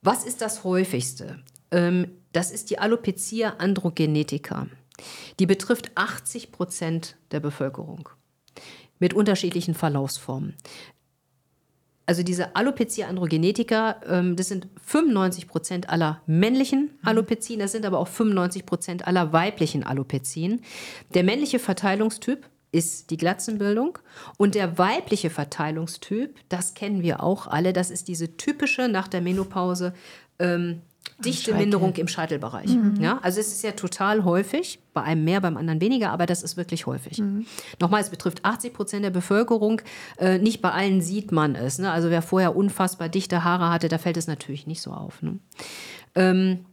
[0.02, 1.38] Was ist das häufigste?
[1.70, 4.66] Ähm, das ist die Alopecia androgenetica.
[5.38, 8.08] Die betrifft 80 Prozent der Bevölkerung
[8.98, 10.56] mit unterschiedlichen Verlaufsformen
[12.06, 17.08] also diese Alopecia androgenetica, ähm, das sind 95 Prozent aller männlichen mhm.
[17.08, 20.62] Alopezien, das sind aber auch 95 Prozent aller weiblichen Alopezien.
[21.14, 23.98] Der männliche Verteilungstyp ist die Glatzenbildung
[24.38, 29.20] und der weibliche Verteilungstyp, das kennen wir auch alle, das ist diese typische nach der
[29.20, 29.92] Menopause
[30.38, 30.80] ähm,
[31.24, 32.68] dichte Minderung im Scheitelbereich.
[32.68, 32.98] Mhm.
[33.00, 36.42] Ja, also es ist ja total häufig, bei einem mehr, beim anderen weniger, aber das
[36.42, 37.18] ist wirklich häufig.
[37.18, 37.46] Mhm.
[37.80, 39.80] Nochmal, es betrifft 80 Prozent der Bevölkerung.
[40.18, 41.78] Äh, nicht bei allen sieht man es.
[41.78, 41.90] Ne?
[41.90, 45.22] Also wer vorher unfassbar dichte Haare hatte, da fällt es natürlich nicht so auf.
[45.22, 45.38] Ne?
[46.14, 46.66] Ähm,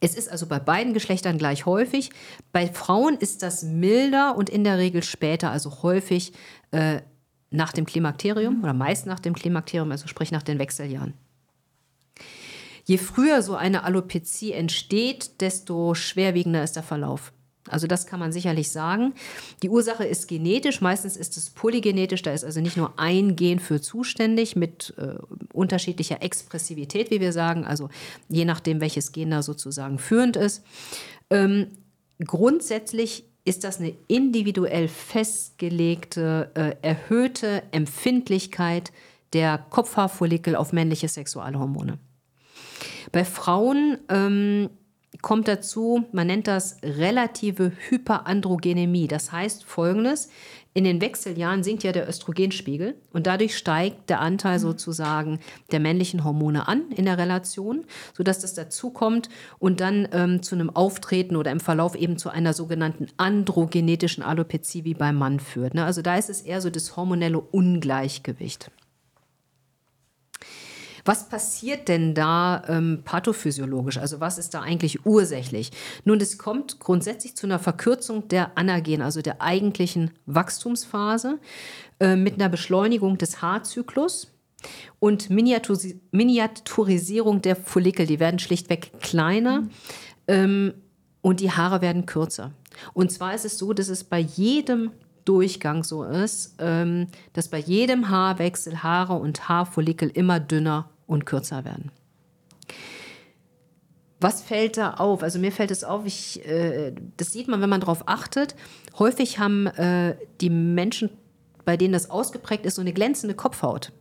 [0.00, 2.10] es ist also bei beiden Geschlechtern gleich häufig.
[2.52, 6.32] Bei Frauen ist das milder und in der Regel später, also häufig
[6.72, 7.00] äh,
[7.50, 8.64] nach dem Klimakterium mhm.
[8.64, 11.14] oder meist nach dem Klimakterium, also sprich nach den Wechseljahren.
[12.84, 17.32] Je früher so eine Alopezie entsteht, desto schwerwiegender ist der Verlauf.
[17.68, 19.14] Also das kann man sicherlich sagen.
[19.62, 23.58] Die Ursache ist genetisch, meistens ist es polygenetisch, da ist also nicht nur ein Gen
[23.58, 25.14] für zuständig mit äh,
[25.52, 27.88] unterschiedlicher Expressivität, wie wir sagen, also
[28.28, 30.62] je nachdem, welches Gen da sozusagen führend ist.
[31.30, 31.68] Ähm,
[32.22, 38.92] grundsätzlich ist das eine individuell festgelegte, äh, erhöhte Empfindlichkeit
[39.32, 41.98] der Kopfhaarfollikel auf männliche Sexualhormone.
[43.12, 44.70] Bei Frauen ähm,
[45.22, 49.08] kommt dazu, man nennt das relative Hyperandrogenemie.
[49.08, 50.28] Das heißt folgendes,
[50.76, 55.38] in den Wechseljahren sinkt ja der Östrogenspiegel und dadurch steigt der Anteil sozusagen
[55.70, 59.28] der männlichen Hormone an in der Relation, sodass das dazu kommt
[59.60, 64.84] und dann ähm, zu einem Auftreten oder im Verlauf eben zu einer sogenannten androgenetischen Alopezie
[64.84, 65.74] wie beim Mann führt.
[65.74, 65.84] Ne?
[65.84, 68.70] Also da ist es eher so das hormonelle Ungleichgewicht.
[71.04, 73.98] Was passiert denn da ähm, pathophysiologisch?
[73.98, 75.70] Also was ist da eigentlich ursächlich?
[76.04, 81.38] Nun, es kommt grundsätzlich zu einer Verkürzung der Anagen, also der eigentlichen Wachstumsphase,
[82.00, 84.30] äh, mit einer Beschleunigung des Haarzyklus
[84.98, 88.06] und Miniaturis Miniaturisierung der Follikel.
[88.06, 89.70] Die werden schlichtweg kleiner mhm.
[90.28, 90.74] ähm,
[91.20, 92.52] und die Haare werden kürzer.
[92.94, 94.90] Und zwar ist es so, dass es bei jedem
[95.24, 101.64] Durchgang so ist, ähm, dass bei jedem Haarwechsel Haare und Haarfollikel immer dünner und kürzer
[101.64, 101.90] werden.
[104.20, 105.22] Was fällt da auf?
[105.22, 108.54] Also mir fällt es auf, ich, äh, das sieht man, wenn man darauf achtet.
[108.98, 111.10] Häufig haben äh, die Menschen,
[111.64, 113.92] bei denen das ausgeprägt ist, so eine glänzende Kopfhaut.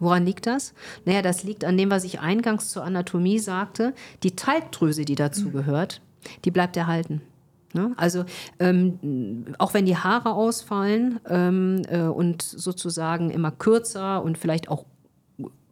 [0.00, 0.74] Woran liegt das?
[1.04, 3.94] Naja, das liegt an dem, was ich eingangs zur Anatomie sagte.
[4.22, 5.52] Die Talgdrüse, die dazu mhm.
[5.52, 6.00] gehört,
[6.44, 7.20] die bleibt erhalten.
[7.74, 7.92] Ne?
[7.96, 8.24] Also
[8.58, 14.84] ähm, auch wenn die Haare ausfallen ähm, äh, und sozusagen immer kürzer und vielleicht auch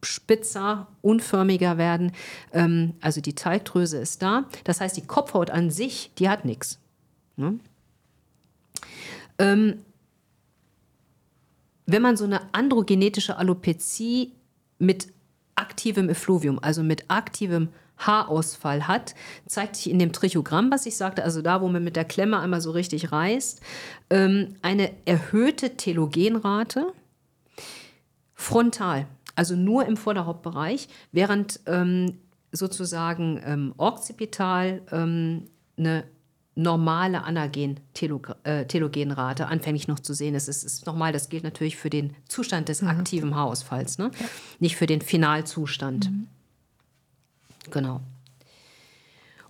[0.07, 2.13] spitzer, unförmiger werden.
[2.53, 4.45] Ähm, also die Talgdrüse ist da.
[4.65, 6.79] Das heißt, die Kopfhaut an sich, die hat nichts.
[7.37, 7.59] Ne?
[9.39, 9.83] Ähm,
[11.87, 14.33] wenn man so eine androgenetische Alopezie
[14.79, 15.09] mit
[15.55, 19.15] aktivem Effluvium, also mit aktivem Haarausfall hat,
[19.47, 22.39] zeigt sich in dem Trichogramm, was ich sagte, also da, wo man mit der Klemme
[22.39, 23.61] einmal so richtig reißt,
[24.11, 26.93] ähm, eine erhöhte Telogenrate
[28.35, 29.07] frontal
[29.37, 32.19] also nur im Vorderhauptbereich, während ähm,
[32.53, 35.45] sozusagen ähm, occipital ähm,
[35.77, 36.05] eine
[36.57, 40.49] normale Anagen-Telogenrate äh, anfänglich noch zu sehen ist.
[40.49, 42.89] Es ist nochmal, das gilt natürlich für den Zustand des mhm.
[42.89, 44.11] aktiven Haarausfalls, ne?
[44.19, 44.27] Ja.
[44.59, 46.11] nicht für den Finalzustand.
[46.11, 46.29] Mhm.
[47.71, 48.01] Genau.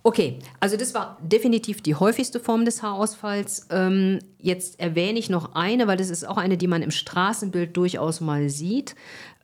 [0.03, 3.67] Okay, also das war definitiv die häufigste Form des Haarausfalls.
[3.69, 7.75] Ähm, jetzt erwähne ich noch eine, weil das ist auch eine, die man im Straßenbild
[7.75, 8.95] durchaus mal sieht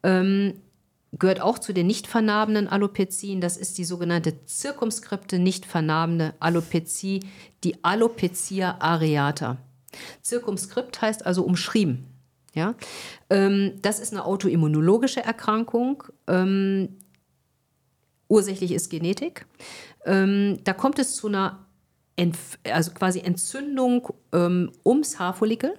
[0.03, 0.53] ähm,
[1.17, 3.41] gehört auch zu den nicht vernarbenen Alopezien.
[3.41, 7.21] Das ist die sogenannte zirkumskripte nicht vernarbene Alopezie,
[7.63, 9.57] die Alopecia areata.
[10.21, 12.05] Zirkumskript heißt also umschrieben.
[12.53, 12.75] Ja?
[13.29, 16.03] Ähm, das ist eine autoimmunologische Erkrankung.
[16.27, 16.97] Ähm,
[18.27, 19.45] ursächlich ist Genetik.
[20.05, 21.65] Ähm, da kommt es zu einer
[22.15, 25.73] Entf also quasi Entzündung ähm, ums Haarfollikel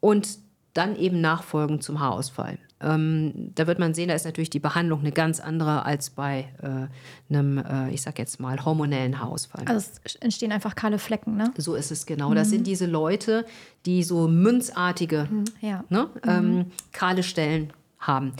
[0.00, 0.38] und
[0.72, 2.58] dann eben nachfolgend zum Haarausfall.
[2.80, 6.48] Ähm, da wird man sehen, da ist natürlich die Behandlung eine ganz andere als bei
[6.62, 9.64] äh, einem, äh, ich sag jetzt mal, hormonellen Haarausfall.
[9.66, 11.52] Also es entstehen einfach kahle Flecken, ne?
[11.56, 12.30] So ist es genau.
[12.30, 12.34] Mhm.
[12.34, 13.46] Das sind diese Leute,
[13.86, 15.84] die so münzartige, mhm, ja.
[15.88, 16.64] ne, ähm, mhm.
[16.92, 18.32] kahle Stellen haben.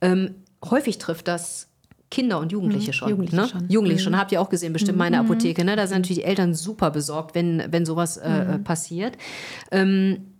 [0.00, 1.68] Ähm, häufig trifft das
[2.10, 2.94] Kinder und Jugendliche mhm.
[2.94, 3.08] schon.
[3.10, 3.48] Jugendliche ne?
[3.48, 3.68] schon.
[3.68, 4.04] Jugendliche mhm.
[4.04, 4.18] schon.
[4.18, 5.26] Habt ihr auch gesehen, bestimmt meine mhm.
[5.26, 5.64] Apotheke.
[5.64, 5.76] Ne?
[5.76, 8.64] Da sind natürlich die Eltern super besorgt, wenn, wenn sowas äh, mhm.
[8.64, 9.16] passiert.
[9.70, 10.31] Ähm,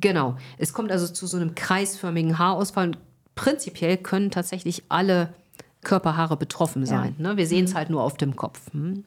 [0.00, 0.36] Genau.
[0.56, 2.88] Es kommt also zu so einem kreisförmigen Haarausfall.
[2.88, 2.98] Und
[3.34, 5.34] prinzipiell können tatsächlich alle
[5.82, 7.14] Körperhaare betroffen sein.
[7.18, 7.30] Ja.
[7.30, 7.36] Ne?
[7.36, 7.76] Wir sehen es mhm.
[7.76, 8.72] halt nur auf dem Kopf.
[8.72, 9.04] Hm?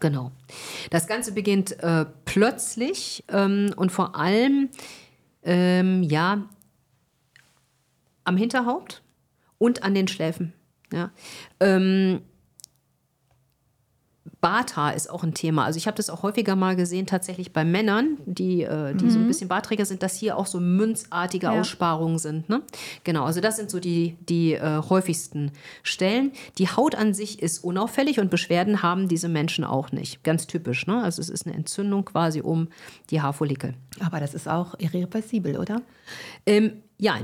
[0.00, 0.32] Genau.
[0.90, 4.70] Das Ganze beginnt äh, plötzlich ähm, und vor allem
[5.42, 6.42] ähm, ja
[8.24, 9.02] am Hinterhaupt
[9.58, 10.54] und an den Schläfen.
[10.90, 11.10] Ja.
[11.60, 12.22] Ähm,
[14.46, 15.64] Barthaar ist auch ein Thema.
[15.64, 19.10] Also ich habe das auch häufiger mal gesehen, tatsächlich bei Männern, die, äh, die mhm.
[19.10, 19.26] so ein mhm.
[19.26, 21.58] bisschen Barträger sind, dass hier auch so münzartige ja.
[21.58, 22.48] Aussparungen sind.
[22.48, 22.62] Ne?
[23.02, 25.50] Genau, also das sind so die, die äh, häufigsten
[25.82, 26.30] Stellen.
[26.58, 30.22] Die Haut an sich ist unauffällig und Beschwerden haben diese Menschen auch nicht.
[30.22, 30.86] Ganz typisch.
[30.86, 31.02] Ne?
[31.02, 32.68] Also es ist eine Entzündung quasi um
[33.10, 33.74] die Haarfollikel.
[33.98, 35.82] Aber das ist auch irreversibel, oder?
[36.46, 37.18] Ähm, ja,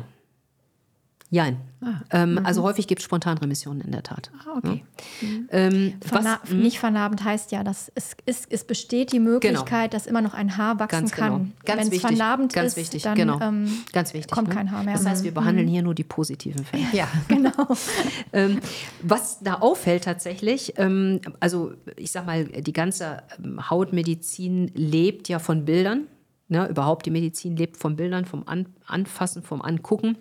[1.32, 1.56] Jein.
[1.80, 2.44] Ah, ähm, mhm.
[2.44, 4.30] Also häufig gibt es Spontanremissionen in der Tat.
[4.44, 4.84] Ah, okay.
[5.22, 5.28] Ja.
[5.28, 5.48] Mhm.
[5.50, 9.98] Ähm, Verna was, nicht vernarbend heißt ja, dass es, es, es besteht die Möglichkeit, genau.
[9.98, 11.28] dass immer noch ein Haar wachsen ganz genau.
[11.28, 11.52] kann.
[11.64, 13.02] Ganz Wenn es vernarbend ganz ist, wichtig.
[13.04, 13.40] dann genau.
[13.40, 14.54] ähm, ganz wichtig, kommt ne?
[14.54, 14.92] kein Haar mehr.
[14.92, 15.72] Das heißt, wir behandeln mhm.
[15.72, 16.84] hier nur die positiven Fälle.
[16.92, 17.50] Ja, genau.
[18.34, 18.60] ähm,
[19.00, 25.38] was da auffällt tatsächlich, ähm, also ich sag mal, die ganze ähm, Hautmedizin lebt ja
[25.38, 26.08] von Bildern.
[26.48, 26.68] Ne?
[26.68, 30.18] Überhaupt die Medizin lebt von Bildern, vom An Anfassen, vom Angucken.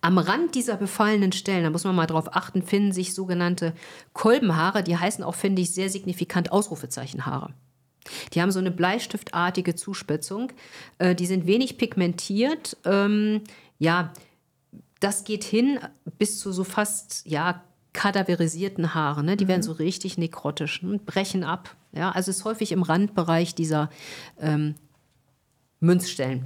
[0.00, 3.74] Am Rand dieser befallenen Stellen, da muss man mal drauf achten, finden sich sogenannte
[4.12, 7.52] Kolbenhaare, die heißen auch, finde ich, sehr signifikant Ausrufezeichenhaare.
[8.32, 10.52] Die haben so eine bleistiftartige Zuspitzung.
[10.98, 12.76] Äh, die sind wenig pigmentiert.
[12.84, 13.42] Ähm,
[13.78, 14.12] ja,
[15.00, 15.78] das geht hin
[16.18, 19.24] bis zu so fast, ja, kadaverisierten Haare.
[19.24, 19.36] Ne?
[19.36, 19.48] Die mhm.
[19.48, 21.74] werden so richtig nekrotisch und brechen ab.
[21.92, 22.10] Ja?
[22.12, 23.90] Also ist häufig im Randbereich dieser
[24.40, 24.74] ähm,
[25.80, 26.44] Münzstellen.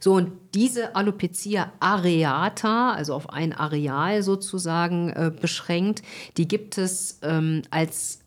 [0.00, 6.02] So, und diese Alopecia areata, also auf ein Areal sozusagen äh, beschränkt,
[6.36, 8.20] die gibt es ähm, als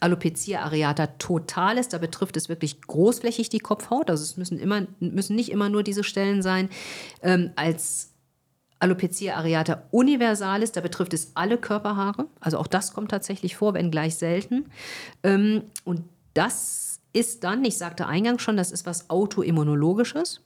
[0.00, 5.36] Alopecia areata totalis, da betrifft es wirklich großflächig die Kopfhaut, also es müssen, immer, müssen
[5.36, 6.70] nicht immer nur diese Stellen sein.
[7.22, 8.10] Ähm, als
[8.78, 13.90] Alopecia areata universalis, da betrifft es alle Körperhaare, also auch das kommt tatsächlich vor, wenn
[13.90, 14.70] gleich selten.
[15.22, 20.42] Ähm, und das ist dann, ich sagte eingangs schon, das ist was Autoimmunologisches.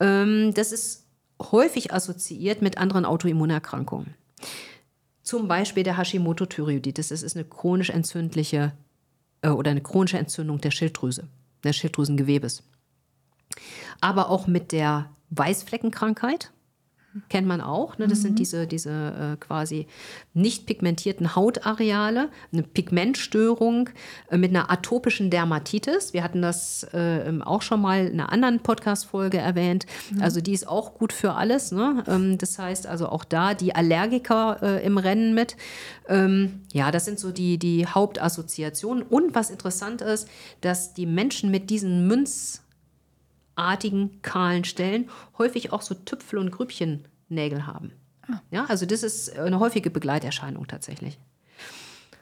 [0.00, 1.06] Ähm, das ist
[1.40, 4.14] häufig assoziiert mit anderen Autoimmunerkrankungen.
[5.22, 7.08] Zum Beispiel der Hashimoto-Thyreoiditis.
[7.08, 8.72] Das ist eine chronisch entzündliche
[9.42, 11.28] äh, oder eine chronische Entzündung der Schilddrüse,
[11.62, 12.62] des Schilddrüsengewebes.
[14.00, 16.52] Aber auch mit der Weißfleckenkrankheit,
[17.28, 17.98] kennt man auch.
[17.98, 18.06] Ne?
[18.06, 18.22] Das mhm.
[18.22, 19.86] sind diese, diese äh, quasi
[20.34, 23.90] nicht pigmentierten Hautareale, eine Pigmentstörung
[24.30, 26.12] äh, mit einer atopischen Dermatitis.
[26.12, 29.86] Wir hatten das äh, auch schon mal in einer anderen Podcast-Folge erwähnt.
[30.10, 30.22] Mhm.
[30.22, 31.72] Also die ist auch gut für alles.
[31.72, 32.04] Ne?
[32.06, 35.56] Ähm, das heißt also auch da die Allergiker äh, im Rennen mit.
[36.08, 39.02] Ähm, ja, das sind so die, die Hauptassoziationen.
[39.02, 40.28] Und was interessant ist,
[40.60, 42.62] dass die Menschen mit diesen Münz
[43.58, 47.92] artigen, kahlen Stellen häufig auch so Tüpfel- und Grübchennägel haben.
[48.28, 48.40] Ah.
[48.50, 51.18] Ja, also das ist eine häufige Begleiterscheinung tatsächlich.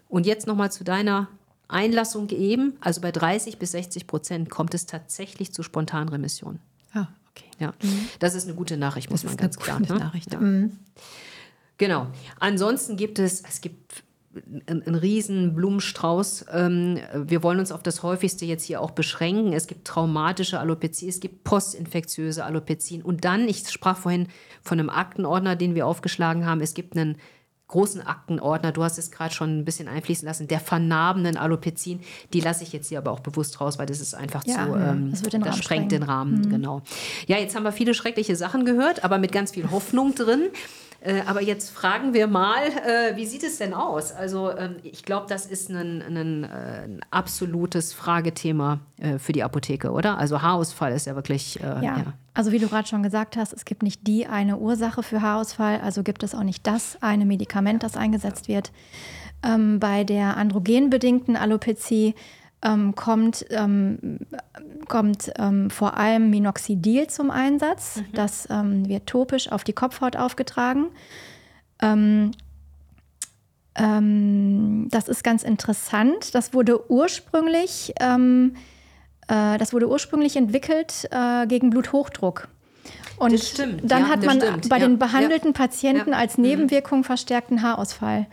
[0.08, 1.28] Und jetzt nochmal zu deiner
[1.68, 2.74] Einlassung eben.
[2.80, 6.60] Also bei 30 bis 60 Prozent kommt es tatsächlich zu Spontanremission.
[6.92, 7.46] Ah, okay.
[7.58, 8.08] Ja, mhm.
[8.20, 9.80] das ist eine gute Nachricht, muss das man ganz klar.
[9.80, 9.88] Ne?
[9.88, 10.32] Nachricht.
[10.32, 10.40] Ja.
[10.40, 10.78] Mhm.
[11.78, 12.06] Genau.
[12.40, 14.04] Ansonsten gibt es, es gibt
[14.66, 16.46] ein, ein riesen Blumenstrauß.
[16.52, 19.52] Ähm, wir wollen uns auf das häufigste jetzt hier auch beschränken.
[19.52, 23.02] Es gibt traumatische Alopezie, es gibt postinfektiöse Alopezien.
[23.02, 24.28] Und dann, ich sprach vorhin
[24.62, 27.16] von einem Aktenordner, den wir aufgeschlagen haben, es gibt einen
[27.68, 32.00] großen Aktenordner, du hast es gerade schon ein bisschen einfließen lassen, der vernarbenen Alopezien,
[32.32, 34.76] die lasse ich jetzt hier aber auch bewusst raus, weil das ist einfach ja, zu,
[34.76, 36.50] ähm, das, das sprengt den Rahmen, mhm.
[36.50, 36.82] genau.
[37.26, 40.42] Ja, jetzt haben wir viele schreckliche Sachen gehört, aber mit ganz viel Hoffnung drin.
[41.00, 44.12] Äh, aber jetzt fragen wir mal, äh, wie sieht es denn aus?
[44.12, 48.80] Also ähm, ich glaube, das ist ein, ein, äh, ein, absolutes Fragethema
[49.18, 50.16] für die Apotheke, oder?
[50.16, 51.56] Also Haarausfall ist ja wirklich.
[51.62, 51.82] Ja.
[51.82, 52.04] ja.
[52.32, 55.80] also wie du gerade schon gesagt hast, es gibt nicht die eine Ursache für Haarausfall,
[55.82, 58.72] also gibt es auch nicht das eine Medikament, das eingesetzt wird.
[59.42, 62.14] Ähm, bei der androgenbedingten Alopezie
[62.66, 64.18] ähm, kommt, ähm,
[64.88, 67.96] kommt ähm, vor allem Minoxidil zum Einsatz.
[67.96, 68.04] Mhm.
[68.12, 70.86] Das ähm, wird topisch auf die Kopfhaut aufgetragen.
[71.80, 72.32] Ähm,
[73.76, 76.34] ähm, das ist ganz interessant.
[76.34, 78.48] Das wurde ursprünglich, äh,
[79.28, 82.48] das wurde ursprünglich entwickelt äh, gegen Bluthochdruck.
[83.18, 86.38] Und das stimmt, dann ja, hat man stimmt, bei ja, den behandelten ja, Patienten als
[86.38, 88.26] Nebenwirkung verstärkten Haarausfall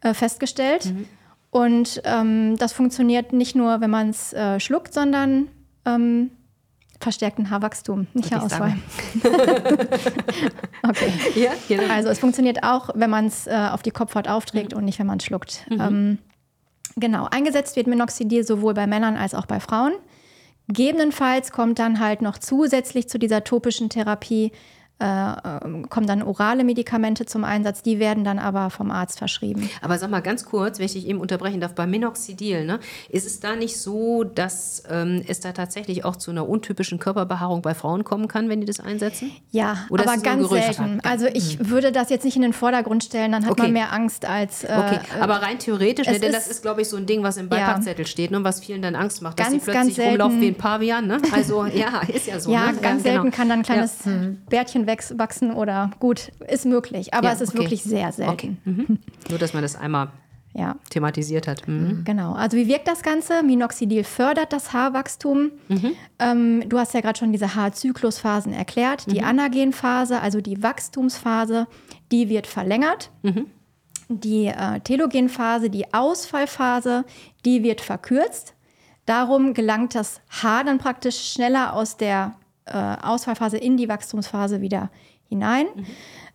[0.00, 0.86] äh, festgestellt.
[0.86, 1.06] Mhm.
[1.50, 5.48] Und ähm, das funktioniert nicht nur, wenn man es äh, schluckt, sondern
[5.84, 6.30] ähm,
[7.00, 8.76] verstärkten Haarwachstum, nicht Haarausfall.
[10.82, 11.12] okay.
[11.34, 11.92] Ja, genau.
[11.92, 14.78] Also es funktioniert auch, wenn man es äh, auf die Kopfhaut aufträgt mhm.
[14.78, 15.64] und nicht, wenn man es schluckt.
[15.70, 15.80] Mhm.
[15.80, 16.18] Ähm,
[16.96, 17.26] genau.
[17.30, 19.92] Eingesetzt wird Minoxidil sowohl bei Männern als auch bei Frauen.
[20.66, 24.52] Gegebenenfalls kommt dann halt noch zusätzlich zu dieser topischen Therapie
[24.98, 29.70] äh, kommen dann orale Medikamente zum Einsatz, die werden dann aber vom Arzt verschrieben.
[29.80, 33.40] Aber sag mal ganz kurz, wenn ich eben unterbrechen darf, bei Minoxidil, ne, ist es
[33.40, 38.02] da nicht so, dass ähm, es da tatsächlich auch zu einer untypischen Körperbehaarung bei Frauen
[38.02, 39.30] kommen kann, wenn die das einsetzen?
[39.50, 41.00] Ja, Oder aber ganz selten.
[41.04, 41.70] Also ich hm.
[41.70, 43.62] würde das jetzt nicht in den Vordergrund stellen, dann hat okay.
[43.62, 44.64] man mehr Angst als.
[44.64, 47.36] Äh, okay, aber rein theoretisch, ne, denn das ist, glaube ich, so ein Ding, was
[47.36, 48.10] im Beipackzettel ja.
[48.10, 51.06] steht, ne, was vielen dann Angst macht, dass ganz, sie plötzlich rumlaufen wie ein Pavian.
[51.06, 51.20] Ne?
[51.30, 52.50] Also ja, ist ja so.
[52.50, 52.78] Ja, ne?
[52.80, 53.22] ganz ja, genau.
[53.22, 54.12] selten kann dann ein kleines ja.
[54.48, 57.58] Bärtchen wachsen oder gut, ist möglich, aber ja, es ist okay.
[57.58, 58.32] wirklich sehr selten.
[58.32, 58.56] Okay.
[58.64, 58.98] Mhm.
[59.30, 60.08] Nur, dass man das einmal
[60.54, 60.76] ja.
[60.90, 61.66] thematisiert hat.
[61.68, 62.02] Mhm.
[62.04, 62.32] Genau.
[62.32, 63.42] Also wie wirkt das Ganze?
[63.42, 65.52] Minoxidil fördert das Haarwachstum.
[65.68, 65.92] Mhm.
[66.18, 69.10] Ähm, du hast ja gerade schon diese Haarzyklusphasen erklärt.
[69.10, 69.26] Die mhm.
[69.26, 71.66] Anagenphase, also die Wachstumsphase,
[72.10, 73.10] die wird verlängert.
[73.22, 73.46] Mhm.
[74.08, 77.04] Die äh, Telogenphase, die Ausfallphase,
[77.44, 78.54] die wird verkürzt.
[79.06, 82.34] Darum gelangt das Haar dann praktisch schneller aus der
[82.68, 84.90] äh, Ausfallphase in die Wachstumsphase wieder
[85.28, 85.66] hinein.
[85.74, 85.86] Mhm.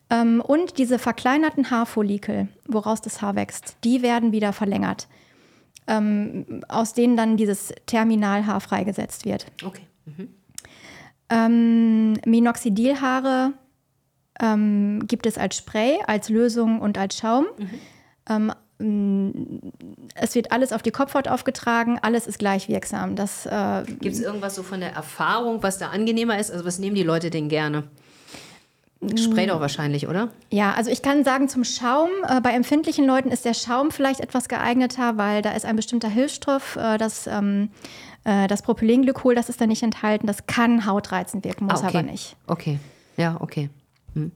[0.10, 5.08] Ähm, und diese verkleinerten Haarfollikel, woraus das Haar wächst, die werden wieder verlängert,
[5.88, 9.48] ähm, aus denen dann dieses Terminalhaar freigesetzt wird.
[9.66, 9.84] Okay.
[10.06, 10.30] Mhm.
[11.30, 13.54] Ähm, Minoxidilhaare
[14.40, 17.46] ähm, gibt es als Spray, als Lösung und als Schaum.
[17.58, 18.52] Mhm.
[18.80, 23.16] Es wird alles auf die Kopfhaut aufgetragen, alles ist gleich wirksam.
[23.16, 26.52] Äh, Gibt es irgendwas so von der Erfahrung, was da angenehmer ist?
[26.52, 27.84] Also was nehmen die Leute denn gerne?
[29.18, 30.30] Spray doch wahrscheinlich, oder?
[30.50, 34.22] Ja, also ich kann sagen zum Schaum, äh, bei empfindlichen Leuten ist der Schaum vielleicht
[34.22, 37.70] etwas geeigneter, weil da ist ein bestimmter Hilfsstoff, äh, das, ähm,
[38.24, 40.26] äh, das Propylenglykol, das ist da nicht enthalten.
[40.26, 41.98] Das kann hautreizend wirken, muss ah, okay.
[41.98, 42.36] aber nicht.
[42.48, 42.80] Okay,
[43.18, 43.70] ja, okay.
[44.14, 44.32] Hm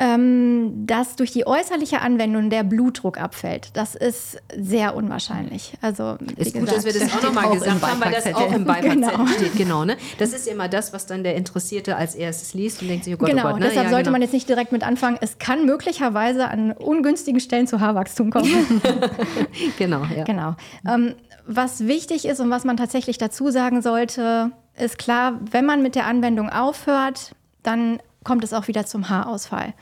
[0.00, 3.70] ähm, dass durch die äußerliche Anwendung der Blutdruck abfällt.
[3.74, 5.72] Das ist sehr unwahrscheinlich.
[5.80, 9.10] Also, ist gut, dass wir das auch nochmal gesagt haben, weil das auch im Beipackzettel
[9.10, 9.26] genau.
[9.26, 9.56] steht.
[9.56, 9.96] Genau, ne?
[10.18, 13.18] Das ist immer das, was dann der Interessierte als erstes liest und denkt sich, oh
[13.18, 13.60] Gott, genau, oh Gott.
[13.60, 13.66] Ne?
[13.66, 14.12] Deshalb ja, sollte genau.
[14.12, 15.18] man jetzt nicht direkt mit anfangen.
[15.20, 18.80] Es kann möglicherweise an ungünstigen Stellen zu Haarwachstum kommen.
[19.78, 20.22] genau, ja.
[20.22, 20.54] Genau.
[20.86, 25.82] Ähm, was wichtig ist und was man tatsächlich dazu sagen sollte, ist klar, wenn man
[25.82, 27.32] mit der Anwendung aufhört,
[27.62, 29.72] dann kommt es auch wieder zum Haarausfall.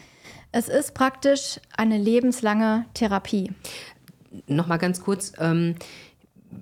[0.52, 3.52] Es ist praktisch eine lebenslange Therapie.
[4.46, 5.32] Nochmal ganz kurz.
[5.38, 5.74] Ähm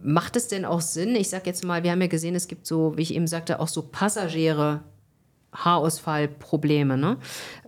[0.03, 1.14] macht es denn auch Sinn?
[1.14, 3.61] Ich sage jetzt mal, wir haben ja gesehen, es gibt so, wie ich eben sagte,
[3.61, 4.80] auch so Passagiere.
[5.53, 6.97] Haarausfallprobleme.
[6.97, 7.16] Ne?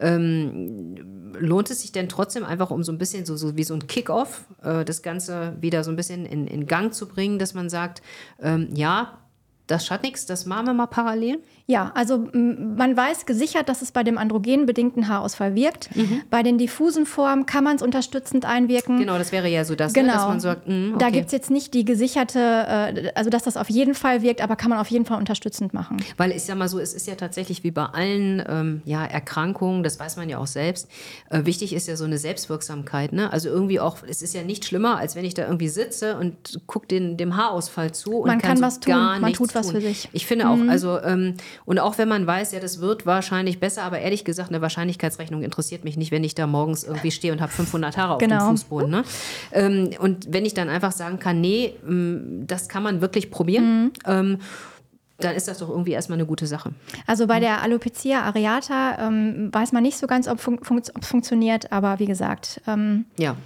[0.01, 3.75] Ähm, lohnt es sich denn trotzdem einfach, um so ein bisschen so, so wie so
[3.75, 7.55] ein Kick-off, äh, das Ganze wieder so ein bisschen in, in Gang zu bringen, dass
[7.55, 8.03] man sagt,
[8.41, 9.19] ähm, ja,
[9.67, 11.39] das schadet nichts, das machen wir mal parallel?
[11.69, 15.95] Ja, also man weiß gesichert, dass es bei dem androgenbedingten Haarausfall wirkt.
[15.97, 16.23] Mhm.
[16.31, 19.01] Bei den diffusen Formen kann man es unterstützend einwirken.
[19.01, 20.07] Genau, das wäre ja so das, genau.
[20.07, 20.99] ne, dass man sagt, mh, okay.
[20.99, 24.43] Da gibt es jetzt nicht die gesicherte, äh, also dass das auf jeden Fall wirkt,
[24.43, 25.97] aber kann man auf jeden Fall unterstützend machen.
[26.17, 29.83] Weil ich sag mal so, es ist ja tatsächlich wie bei allen ähm, ja, Erkrankungen,
[29.83, 30.89] das weiß man ja auch selbst,
[31.31, 33.13] äh, wichtig ist ja so eine Selbstwirksamkeit.
[33.13, 33.33] Ne?
[33.33, 36.61] Also irgendwie auch, es ist ja nicht schlimmer, als wenn ich da irgendwie sitze und
[36.69, 39.56] gucke dem Haarausfall zu und man kann, kann so was tun, man tut.
[39.57, 40.09] Was für sich.
[40.13, 40.51] Ich finde mhm.
[40.51, 41.35] auch, also ähm,
[41.65, 45.43] und auch wenn man weiß, ja, das wird wahrscheinlich besser, aber ehrlich gesagt, eine Wahrscheinlichkeitsrechnung
[45.43, 48.37] interessiert mich nicht, wenn ich da morgens irgendwie stehe und habe 500 Haare genau.
[48.37, 48.91] auf dem Fußboden.
[48.91, 49.05] Ne?
[49.53, 53.85] Ähm, und wenn ich dann einfach sagen kann, nee, mm, das kann man wirklich probieren.
[53.85, 53.93] Mhm.
[54.07, 54.39] Ähm,
[55.19, 56.73] dann ist das doch irgendwie erstmal eine gute Sache.
[57.07, 60.83] Also bei der Alopecia areata ähm, weiß man nicht so ganz, ob es fun fun
[61.01, 62.61] funktioniert, aber wie gesagt.
[62.67, 63.37] Ähm, ja.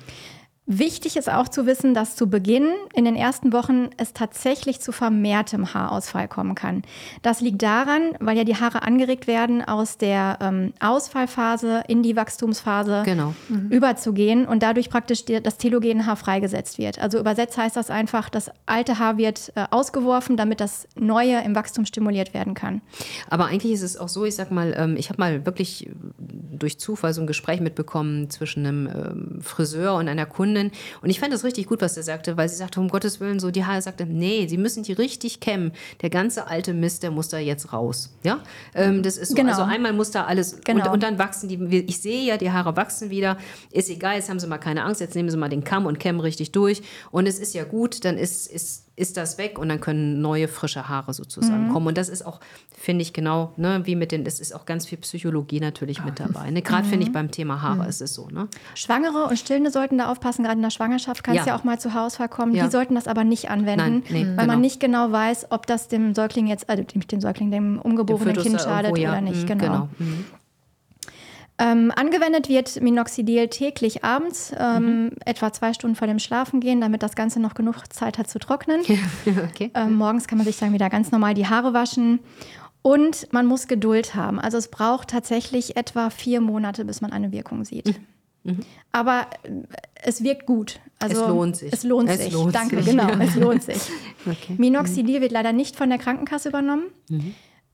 [0.72, 4.92] Wichtig ist auch zu wissen, dass zu Beginn in den ersten Wochen es tatsächlich zu
[4.92, 6.82] vermehrtem Haarausfall kommen kann.
[7.22, 12.14] Das liegt daran, weil ja die Haare angeregt werden, aus der ähm, Ausfallphase in die
[12.14, 13.34] Wachstumsphase genau.
[13.48, 13.66] mhm.
[13.70, 17.00] überzugehen und dadurch praktisch die, das telogene Haar freigesetzt wird.
[17.00, 21.56] Also übersetzt heißt das einfach, das alte Haar wird äh, ausgeworfen, damit das neue im
[21.56, 22.80] Wachstum stimuliert werden kann.
[23.28, 26.78] Aber eigentlich ist es auch so, ich sag mal, ähm, ich habe mal wirklich durch
[26.78, 30.78] Zufall so ein Gespräch mitbekommen zwischen einem ähm, Friseur und einer Kundin Kundin.
[31.02, 33.40] Und ich fand das richtig gut, was er sagte, weil sie sagte, um Gottes Willen,
[33.40, 35.72] so die Haare sagte, nee, sie müssen die richtig kämmen.
[36.02, 38.10] Der ganze alte Mist, der muss da jetzt raus.
[38.22, 38.40] Ja,
[38.74, 39.34] ähm, das ist so.
[39.34, 39.50] Genau.
[39.50, 40.86] Also einmal muss da alles genau.
[40.86, 41.84] und, und, dann wachsen die.
[41.86, 43.36] Ich sehe ja, die Haare wachsen wieder.
[43.70, 45.98] Ist egal, jetzt haben sie mal keine Angst, jetzt nehmen sie mal den Kamm und
[45.98, 46.82] kämmen richtig durch.
[47.10, 50.46] Und es ist ja gut, dann ist, ist ist das weg und dann können neue,
[50.46, 51.72] frische Haare sozusagen mhm.
[51.72, 51.86] kommen.
[51.86, 52.38] Und das ist auch,
[52.76, 56.20] finde ich, genau, ne, wie mit den, es ist auch ganz viel Psychologie natürlich mit
[56.20, 56.50] dabei.
[56.50, 56.60] Ne?
[56.60, 56.90] Gerade mhm.
[56.90, 57.88] finde ich beim Thema Haare mhm.
[57.88, 58.28] ist es so.
[58.28, 58.48] Ne?
[58.74, 61.54] Schwangere und Stillende sollten da aufpassen, gerade in der Schwangerschaft kann es ja.
[61.54, 61.58] ja.
[61.58, 62.54] auch mal zu Haarausfall kommen.
[62.54, 62.64] Ja.
[62.64, 64.46] Die sollten das aber nicht anwenden, Nein, nee, weil genau.
[64.46, 68.60] man nicht genau weiß, ob das dem Säugling jetzt, also dem Säugling, dem umgeborenen Kind
[68.60, 69.12] schadet irgendwo, ja.
[69.12, 69.44] oder nicht.
[69.44, 69.88] Mhm, genau.
[69.98, 70.14] genau.
[71.60, 71.66] Mhm.
[71.66, 75.10] Ähm, angewendet wird Minoxidil täglich abends, ähm, mhm.
[75.24, 78.80] etwa zwei Stunden vor dem Schlafengehen, damit das Ganze noch genug Zeit hat zu trocknen.
[79.50, 79.70] okay.
[79.74, 82.20] ähm, morgens kann man sich dann wieder ganz normal die Haare waschen.
[82.82, 84.40] Und man muss Geduld haben.
[84.40, 87.88] Also es braucht tatsächlich etwa vier Monate, bis man eine Wirkung sieht.
[88.44, 88.52] Mhm.
[88.52, 88.60] mhm.
[88.92, 89.50] Aber äh,
[90.02, 90.80] es wirkt gut.
[90.98, 91.72] Also es lohnt sich.
[91.72, 92.32] Es lohnt es sich.
[92.32, 92.86] Lohnt Danke, sich.
[92.86, 93.82] genau, es lohnt sich.
[94.26, 94.54] Okay.
[94.56, 96.84] Minoxidil wird leider nicht von der Krankenkasse übernommen.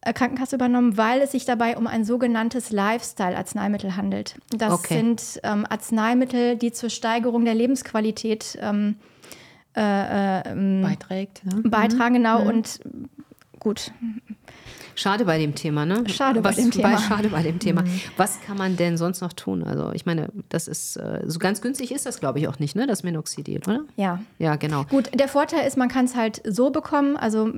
[0.07, 0.11] Mhm.
[0.11, 4.37] Äh, Krankenkasse übernommen, weil es sich dabei um ein sogenanntes Lifestyle-Arzneimittel handelt.
[4.51, 4.95] Das okay.
[4.95, 8.97] sind ähm, Arzneimittel, die zur Steigerung der Lebensqualität ähm,
[9.77, 11.43] äh, äh, ähm, beiträgt.
[11.45, 11.59] Ja.
[11.65, 12.43] Beitragen, genau.
[12.43, 12.49] Mhm.
[12.49, 12.81] Und
[13.59, 13.93] gut,
[14.97, 16.05] Schade bei dem Thema, ne?
[16.09, 16.91] Schade Was, bei dem Thema.
[16.91, 17.83] Bei, schade bei dem Thema.
[17.83, 18.01] Mhm.
[18.17, 19.63] Was kann man denn sonst noch tun?
[19.63, 22.75] Also ich meine, das ist äh, so ganz günstig ist das, glaube ich, auch nicht,
[22.75, 22.87] ne?
[22.87, 23.81] Das Minoxidil, oder?
[23.97, 24.21] Ja.
[24.39, 24.85] Ja, genau.
[24.85, 27.17] Gut, der Vorteil ist, man kann es halt so bekommen.
[27.17, 27.51] Also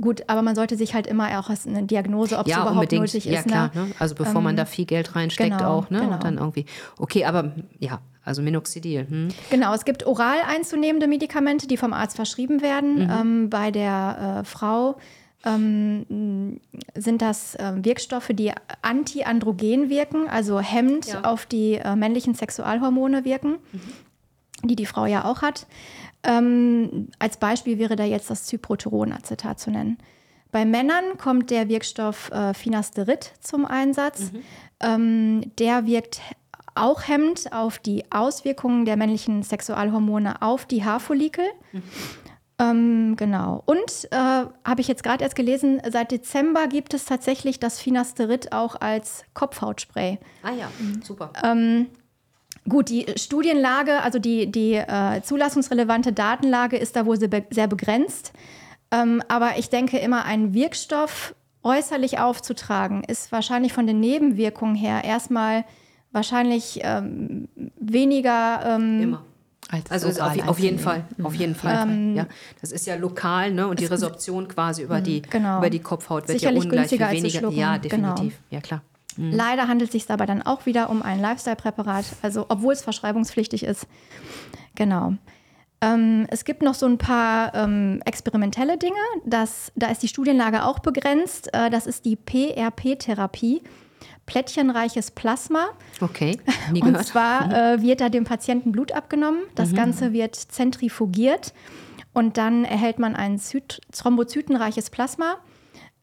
[0.00, 3.02] gut, aber man sollte sich halt immer auch eine Diagnose, ob es ja, überhaupt unbedingt.
[3.02, 3.32] nötig ist.
[3.32, 3.70] Ja, klar.
[3.74, 3.86] Ne?
[3.98, 6.00] Also bevor ähm, man da viel Geld reinsteckt genau, auch, ne?
[6.00, 6.14] Genau.
[6.14, 6.66] Und dann irgendwie.
[6.98, 9.06] Okay, aber ja, also Minoxidil.
[9.08, 9.28] Hm.
[9.50, 13.04] Genau, es gibt oral einzunehmende Medikamente, die vom Arzt verschrieben werden.
[13.04, 13.10] Mhm.
[13.10, 14.96] Ähm, bei der äh, Frau
[15.44, 16.60] ähm,
[16.94, 21.24] sind das äh, Wirkstoffe, die antiandrogen wirken, also hemmend ja.
[21.24, 24.68] auf die äh, männlichen Sexualhormone wirken, mhm.
[24.68, 25.66] die die Frau ja auch hat.
[26.22, 29.98] Ähm, als Beispiel wäre da jetzt das Cyproteronacetat zu nennen.
[30.50, 34.32] Bei Männern kommt der Wirkstoff äh, Finasterid zum Einsatz.
[34.32, 34.42] Mhm.
[34.80, 36.20] Ähm, der wirkt
[36.74, 41.44] auch hemmend auf die Auswirkungen der männlichen Sexualhormone auf die Haarfollikel.
[41.72, 41.82] Mhm.
[42.58, 43.62] Ähm, genau.
[43.66, 48.52] Und äh, habe ich jetzt gerade erst gelesen, seit Dezember gibt es tatsächlich das Finasterid
[48.52, 50.18] auch als Kopfhautspray.
[50.42, 51.02] Ah ja, mhm.
[51.02, 51.32] super.
[51.42, 51.86] Ähm,
[52.68, 58.32] gut, die Studienlage, also die, die äh, zulassungsrelevante Datenlage ist da wohl sehr begrenzt.
[58.92, 61.34] Ähm, aber ich denke immer, einen Wirkstoff
[61.64, 65.64] äußerlich aufzutragen, ist wahrscheinlich von den Nebenwirkungen her erstmal
[66.12, 68.60] wahrscheinlich ähm, weniger.
[68.64, 69.18] Ähm,
[69.72, 71.88] immer also auf, auf, jeden Fall, auf jeden Fall.
[71.88, 72.26] Ähm, ja.
[72.60, 73.66] Das ist ja lokal, ne?
[73.66, 75.58] Und die Resorption quasi über die, genau.
[75.58, 77.50] über die Kopfhaut wird Sicherlich ja ungleich günstiger viel weniger.
[77.50, 78.18] ja, definitiv.
[78.18, 78.50] Genau.
[78.50, 78.82] Ja, klar.
[79.16, 79.32] Mhm.
[79.32, 83.64] Leider handelt es sich dabei dann auch wieder um ein Lifestyle-Präparat, also obwohl es verschreibungspflichtig
[83.64, 83.86] ist.
[84.74, 85.14] Genau.
[85.80, 88.96] Ähm, es gibt noch so ein paar ähm, experimentelle Dinge.
[89.24, 91.52] Das, da ist die Studienlage auch begrenzt.
[91.52, 93.62] Äh, das ist die PRP-Therapie
[94.26, 95.68] plättchenreiches Plasma.
[96.00, 96.38] Okay,
[96.72, 96.98] nie gehört.
[96.98, 99.40] Und zwar äh, wird da dem Patienten Blut abgenommen.
[99.54, 99.76] Das mhm.
[99.76, 101.52] Ganze wird zentrifugiert
[102.12, 105.36] und dann erhält man ein Zyt thrombozytenreiches Plasma.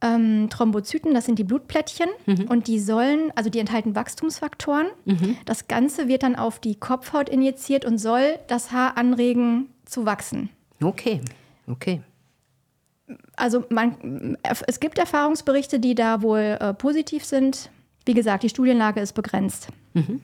[0.03, 2.45] Ähm, Thrombozyten, das sind die Blutplättchen mhm.
[2.49, 4.87] und die sollen, also die enthalten Wachstumsfaktoren.
[5.05, 5.37] Mhm.
[5.45, 10.49] Das Ganze wird dann auf die Kopfhaut injiziert und soll das Haar anregen zu wachsen.
[10.81, 11.21] Okay,
[11.67, 12.01] okay.
[13.35, 17.69] Also man, es gibt Erfahrungsberichte, die da wohl äh, positiv sind.
[18.05, 19.67] Wie gesagt, die Studienlage ist begrenzt.
[19.93, 20.21] Mhm.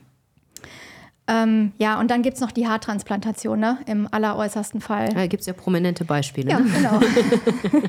[1.30, 3.80] Ähm, ja, und dann gibt es noch die Haartransplantation, ne?
[3.86, 5.10] im alleräußersten Fall.
[5.10, 6.50] Da gibt es ja prominente Beispiele.
[6.50, 6.72] Ja, ne?
[6.74, 7.00] genau.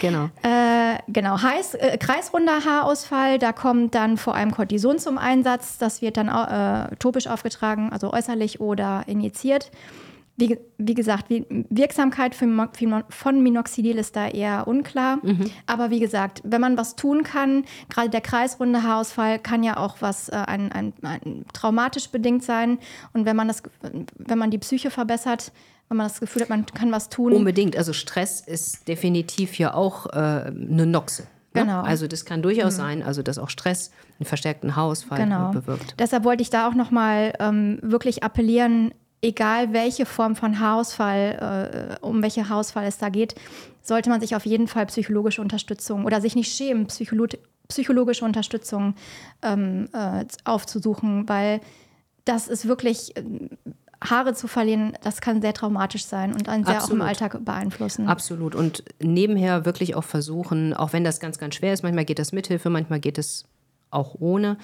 [0.00, 0.24] genau.
[0.42, 5.78] Äh, genau, Heiß, äh, kreisrunder Haarausfall, da kommt dann vor allem Cortison zum Einsatz.
[5.78, 9.70] Das wird dann äh, topisch aufgetragen, also äußerlich oder injiziert.
[10.36, 12.46] Wie, wie gesagt, wie, Wirksamkeit für,
[13.08, 15.18] von Minoxidil ist da eher unklar.
[15.22, 15.50] Mhm.
[15.66, 19.96] Aber wie gesagt, wenn man was tun kann, gerade der kreisrunde Haarausfall kann ja auch
[20.00, 22.78] was äh, ein, ein, ein, traumatisch bedingt sein.
[23.12, 23.62] Und wenn man das,
[24.18, 25.52] wenn man die Psyche verbessert,
[25.88, 27.32] wenn man das Gefühl hat, man kann was tun.
[27.32, 27.76] Unbedingt.
[27.76, 31.28] Also Stress ist definitiv ja auch äh, eine Noxe.
[31.54, 31.62] Ne?
[31.62, 31.82] Genau.
[31.82, 32.78] Also das kann durchaus mhm.
[32.78, 35.52] sein, also dass auch Stress einen verstärkten Haarausfall genau.
[35.52, 35.94] bewirkt.
[35.98, 38.92] Deshalb wollte ich da auch nochmal ähm, wirklich appellieren,
[39.24, 43.34] egal welche Form von Haarausfall, äh, um welche Haarausfall es da geht,
[43.82, 47.26] sollte man sich auf jeden Fall psychologische Unterstützung oder sich nicht schämen, Psycholo
[47.68, 48.94] psychologische Unterstützung
[49.42, 51.60] ähm, äh, aufzusuchen, weil
[52.24, 53.16] das ist wirklich.
[53.16, 53.22] Äh,
[54.02, 57.00] Haare zu verlieren, das kann sehr traumatisch sein und einen sehr Absolut.
[57.00, 58.06] auch im Alltag beeinflussen.
[58.06, 58.54] Absolut.
[58.54, 62.30] Und nebenher wirklich auch versuchen, auch wenn das ganz, ganz schwer ist, manchmal geht das
[62.32, 63.46] mit Hilfe, manchmal geht es
[63.94, 64.56] auch ohne,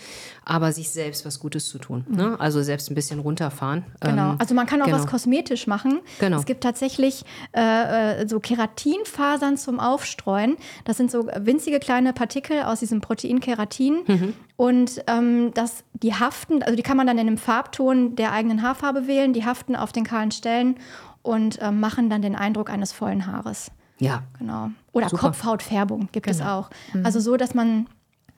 [0.45, 2.05] aber sich selbst was Gutes zu tun.
[2.09, 2.39] Ne?
[2.39, 3.85] Also selbst ein bisschen runterfahren.
[4.01, 4.99] Genau, ähm, also man kann auch genau.
[4.99, 6.01] was kosmetisch machen.
[6.19, 6.39] Genau.
[6.39, 10.57] Es gibt tatsächlich äh, äh, so Keratinfasern zum Aufstreuen.
[10.85, 14.01] Das sind so winzige kleine Partikel aus diesem Protein Keratin.
[14.07, 14.35] Mhm.
[14.57, 18.63] Und ähm, das, die haften, also die kann man dann in einem Farbton der eigenen
[18.63, 20.77] Haarfarbe wählen, die haften auf den kahlen Stellen
[21.23, 23.71] und äh, machen dann den Eindruck eines vollen Haares.
[23.99, 24.23] Ja.
[24.39, 24.71] Genau.
[24.93, 25.29] Oder Super.
[25.29, 26.39] Kopfhautfärbung gibt genau.
[26.39, 26.71] es auch.
[26.95, 27.07] Mhm.
[27.07, 27.87] Also so, dass man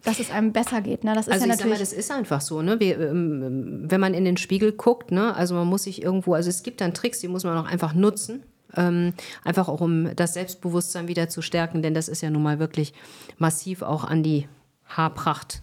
[0.04, 1.04] dass es einem besser geht.
[1.04, 1.14] Ne?
[1.14, 1.78] Das ist also ja ich natürlich.
[1.78, 2.62] Mal, das ist einfach so.
[2.62, 2.80] Ne?
[2.80, 5.34] Wir, ähm, wenn man in den Spiegel guckt, ne?
[5.34, 7.94] also man muss sich irgendwo, also es gibt dann Tricks, die muss man auch einfach
[7.94, 8.42] nutzen.
[8.74, 9.12] Ähm,
[9.44, 12.94] einfach auch um das Selbstbewusstsein wieder zu stärken, denn das ist ja nun mal wirklich
[13.36, 14.48] massiv auch an die
[14.86, 15.62] Haarpracht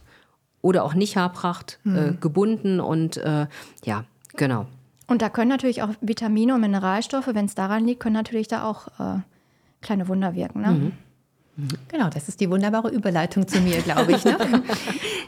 [0.61, 1.97] oder auch nicht Haarpracht mhm.
[1.97, 3.47] äh, gebunden und äh,
[3.83, 4.67] ja, genau.
[5.07, 8.63] Und da können natürlich auch Vitamine und Mineralstoffe, wenn es daran liegt, können natürlich da
[8.63, 9.19] auch äh,
[9.81, 10.61] kleine Wunder wirken.
[10.61, 10.71] Ne?
[10.71, 10.91] Mhm.
[11.89, 14.25] Genau, das ist die wunderbare Überleitung zu mir, glaube ich.
[14.25, 14.37] Ne?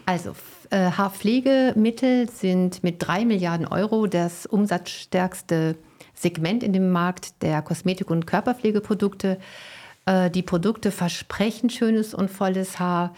[0.05, 0.35] also,
[0.69, 5.75] äh, Haarpflegemittel sind mit drei Milliarden Euro das umsatzstärkste
[6.13, 9.39] Segment in dem Markt der Kosmetik- und Körperpflegeprodukte.
[10.05, 13.13] Äh, die Produkte versprechen schönes und volles Haar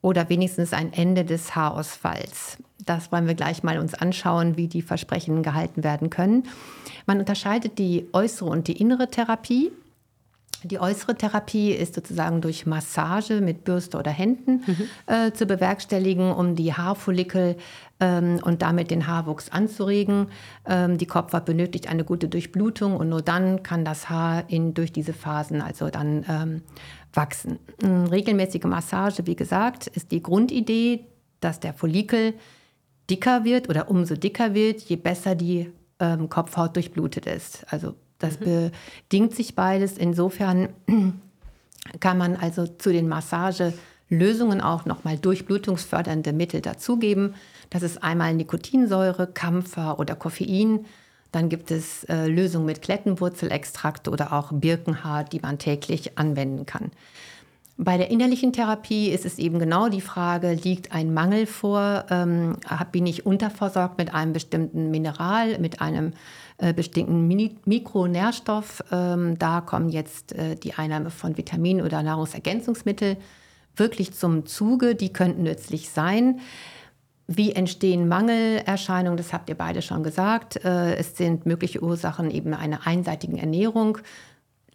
[0.00, 2.58] oder wenigstens ein Ende des Haarausfalls.
[2.84, 6.44] Das wollen wir gleich mal uns anschauen, wie die Versprechen gehalten werden können.
[7.06, 9.72] Man unterscheidet die äußere und die innere Therapie.
[10.64, 14.88] Die äußere Therapie ist sozusagen durch Massage mit Bürste oder Händen mhm.
[15.06, 17.56] äh, zu bewerkstelligen, um die Haarfollikel
[18.00, 20.28] ähm, und damit den Haarwuchs anzuregen.
[20.66, 24.92] Ähm, die Kopfhaut benötigt eine gute Durchblutung und nur dann kann das Haar in, durch
[24.92, 26.62] diese Phasen also dann ähm,
[27.12, 27.58] wachsen.
[27.82, 31.06] Eine regelmäßige Massage, wie gesagt, ist die Grundidee,
[31.40, 32.34] dass der Follikel
[33.08, 37.64] dicker wird oder umso dicker wird, je besser die ähm, Kopfhaut durchblutet ist.
[37.72, 38.70] Also das mhm.
[39.08, 39.96] bedingt sich beides.
[39.96, 40.68] Insofern
[42.00, 47.34] kann man also zu den Massagelösungen auch nochmal durchblutungsfördernde Mittel dazugeben.
[47.70, 50.86] Das ist einmal Nikotinsäure, Kampfer oder Koffein.
[51.32, 56.90] Dann gibt es äh, Lösungen mit Klettenwurzelextrakt oder auch Birkenhaar, die man täglich anwenden kann.
[57.80, 62.56] Bei der innerlichen Therapie ist es eben genau die Frage, liegt ein Mangel vor, ähm,
[62.90, 66.12] bin ich unterversorgt mit einem bestimmten Mineral, mit einem
[66.58, 67.28] äh, bestimmten
[67.66, 68.82] Mikronährstoff.
[68.90, 73.16] Ähm, da kommen jetzt äh, die Einnahme von Vitaminen oder Nahrungsergänzungsmittel
[73.76, 74.96] wirklich zum Zuge.
[74.96, 76.40] Die könnten nützlich sein.
[77.28, 79.16] Wie entstehen Mangelerscheinungen?
[79.16, 80.64] Das habt ihr beide schon gesagt.
[80.64, 83.98] Äh, es sind mögliche Ursachen eben einer einseitigen Ernährung.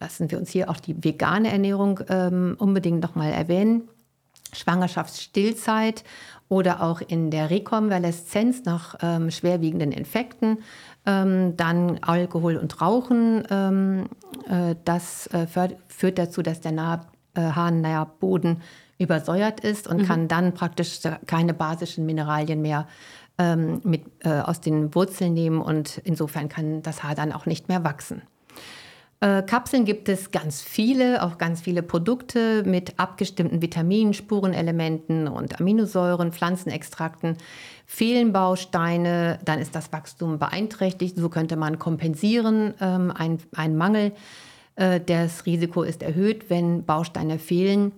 [0.04, 3.88] Lassen wir uns hier auch die vegane Ernährung ähm, unbedingt nochmal erwähnen.
[4.52, 6.04] Schwangerschaftsstillzeit
[6.50, 10.58] oder auch in der Rekonvaleszenz nach ähm, schwerwiegenden Infekten.
[11.06, 13.44] Ähm, dann Alkohol und Rauchen.
[13.48, 14.10] Ähm,
[14.46, 15.46] äh, das äh,
[15.88, 18.60] führt dazu, dass der nah äh, Harnnährboden
[18.98, 20.04] übersäuert ist und mhm.
[20.04, 22.88] kann dann praktisch keine basischen Mineralien mehr
[23.38, 27.68] ähm, mit, äh, aus den Wurzeln nehmen und insofern kann das Haar dann auch nicht
[27.68, 28.20] mehr wachsen.
[29.24, 35.58] Äh, Kapseln gibt es ganz viele, auch ganz viele Produkte mit abgestimmten Vitaminen, Spurenelementen und
[35.58, 37.38] Aminosäuren, Pflanzenextrakten.
[37.86, 41.16] Fehlen Bausteine, dann ist das Wachstum beeinträchtigt.
[41.16, 44.12] So könnte man kompensieren ähm, einen Mangel.
[44.76, 47.92] Äh, das Risiko ist erhöht, wenn Bausteine fehlen.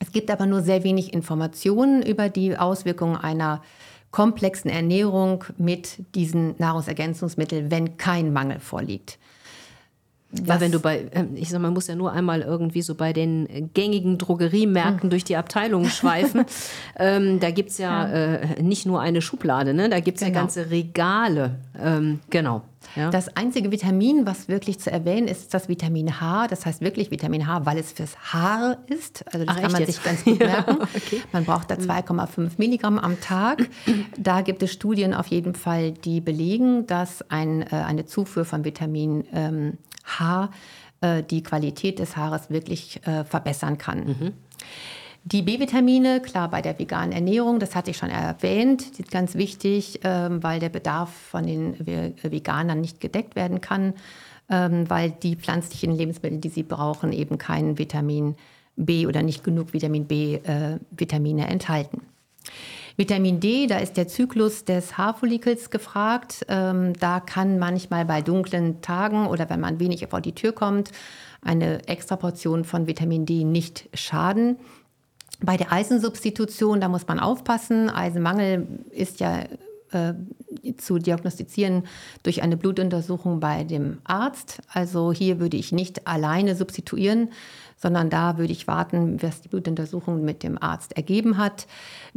[0.00, 3.62] Es gibt aber nur sehr wenig Informationen über die Auswirkungen einer
[4.10, 9.18] komplexen Ernährung mit diesen Nahrungsergänzungsmitteln, wenn kein Mangel vorliegt.
[10.30, 12.94] Weil wenn du bei, ähm, ich sag mal, man muss ja nur einmal irgendwie so
[12.94, 15.10] bei den gängigen Drogeriemärkten hm.
[15.10, 16.44] durch die Abteilungen schweifen.
[16.98, 18.34] ähm, da gibt es ja, ja.
[18.34, 19.88] Äh, nicht nur eine Schublade, ne?
[19.88, 20.34] da gibt es genau.
[20.34, 21.56] ja ganze Regale.
[21.80, 22.62] Ähm, genau.
[22.94, 23.10] Ja.
[23.10, 26.48] Das einzige Vitamin, was wirklich zu erwähnen ist, ist das Vitamin H.
[26.48, 29.24] Das heißt wirklich Vitamin H, weil es fürs Haar ist.
[29.32, 29.94] Also das Ach, kann man jetzt?
[29.94, 30.76] sich ganz gut merken.
[30.78, 31.22] ja, okay.
[31.32, 32.50] Man braucht da 2,5 hm.
[32.58, 33.68] Milligramm am Tag.
[34.18, 38.64] Da gibt es Studien auf jeden Fall, die belegen, dass ein, äh, eine Zufuhr von
[38.64, 39.78] Vitamin ähm,
[40.08, 40.50] Haar
[41.00, 43.98] äh, die Qualität des Haares wirklich äh, verbessern kann.
[44.06, 44.32] Mhm.
[45.24, 50.00] Die B-Vitamine, klar, bei der veganen Ernährung, das hatte ich schon erwähnt, sind ganz wichtig,
[50.02, 53.92] ähm, weil der Bedarf von den Veganern nicht gedeckt werden kann,
[54.48, 58.36] ähm, weil die pflanzlichen Lebensmittel, die sie brauchen, eben kein Vitamin
[58.76, 62.02] B oder nicht genug Vitamin B-Vitamine äh, enthalten.
[62.98, 66.44] Vitamin D, da ist der Zyklus des Haarfollikels gefragt.
[66.48, 70.90] Ähm, da kann manchmal bei dunklen Tagen oder wenn man wenig vor die Tür kommt,
[71.40, 74.56] eine extra Portion von Vitamin D nicht schaden.
[75.40, 77.88] Bei der Eisensubstitution, da muss man aufpassen.
[77.88, 79.44] Eisenmangel ist ja
[79.92, 80.14] äh,
[80.76, 81.84] zu diagnostizieren
[82.24, 84.60] durch eine Blutuntersuchung bei dem Arzt.
[84.72, 87.30] Also hier würde ich nicht alleine substituieren,
[87.78, 91.66] sondern da würde ich warten, was die Blutuntersuchung mit dem Arzt ergeben hat.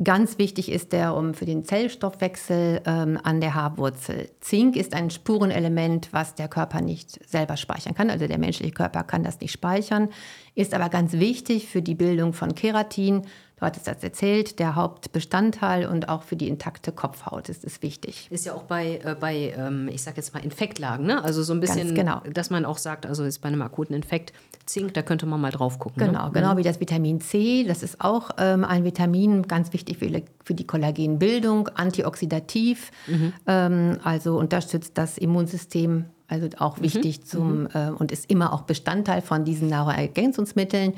[0.04, 4.30] Ganz wichtig ist der um für den Zellstoffwechsel ähm, an der Haarwurzel.
[4.42, 8.10] Zink ist ein Spurenelement, was der Körper nicht selber speichern kann.
[8.10, 10.10] Also der menschliche Körper kann das nicht speichern,
[10.56, 13.22] ist aber ganz wichtig für die Bildung von Keratin
[13.62, 18.28] Du hattest das erzählt, der Hauptbestandteil und auch für die intakte Kopfhaut ist es wichtig.
[18.32, 21.24] Ist ja auch bei, äh, bei ähm, ich sage jetzt mal, Infektlagen, ne?
[21.24, 22.22] Also so ein bisschen, genau.
[22.34, 24.34] dass man auch sagt, also ist bei einem akuten Infekt
[24.66, 26.08] Zink, da könnte man mal drauf gucken.
[26.08, 26.32] Genau, ne?
[26.32, 27.64] genau wie das Vitamin C.
[27.64, 30.10] Das ist auch ähm, ein Vitamin, ganz wichtig für,
[30.44, 33.34] für die Kollagenbildung, antioxidativ, mhm.
[33.46, 36.84] ähm, also unterstützt das Immunsystem also auch mhm.
[36.84, 37.70] wichtig zum mhm.
[37.76, 40.94] äh, und ist immer auch Bestandteil von diesen Nahrungsergänzungsmitteln.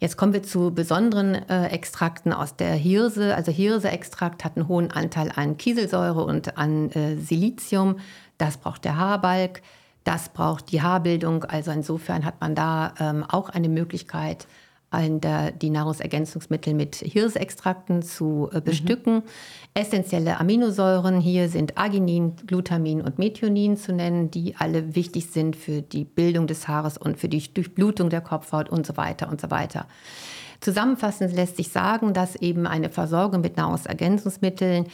[0.00, 3.34] Jetzt kommen wir zu besonderen äh, Extrakten aus der Hirse.
[3.36, 7.98] Also Hirseextrakt hat einen hohen Anteil an Kieselsäure und an äh, Silizium.
[8.38, 9.60] Das braucht der Haarbalg.
[10.04, 11.44] Das braucht die Haarbildung.
[11.44, 14.46] Also insofern hat man da ähm, auch eine Möglichkeit,
[14.92, 19.14] die Nahrungsergänzungsmittel mit Hirseextrakten zu äh, bestücken.
[19.14, 19.22] Mhm.
[19.74, 25.80] Essentielle Aminosäuren hier sind Arginin, Glutamin und Methionin zu nennen, die alle wichtig sind für
[25.80, 29.50] die Bildung des Haares und für die Durchblutung der Kopfhaut und so weiter und so
[29.50, 29.86] weiter.
[30.60, 34.88] Zusammenfassend lässt sich sagen, dass eben eine Versorgung mit Nahrungsergänzungsmitteln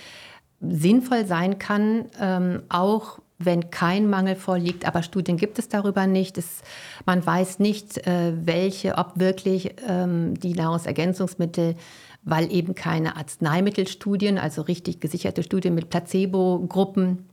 [0.60, 6.38] sinnvoll sein kann, ähm, auch wenn kein Mangel vorliegt, aber Studien gibt es darüber nicht.
[6.38, 6.62] Es,
[7.04, 11.76] man weiß nicht, äh, welche, ob wirklich ähm, die Nahrungsergänzungsmittel,
[12.22, 17.26] weil eben keine Arzneimittelstudien, also richtig gesicherte Studien mit Placebo-Gruppen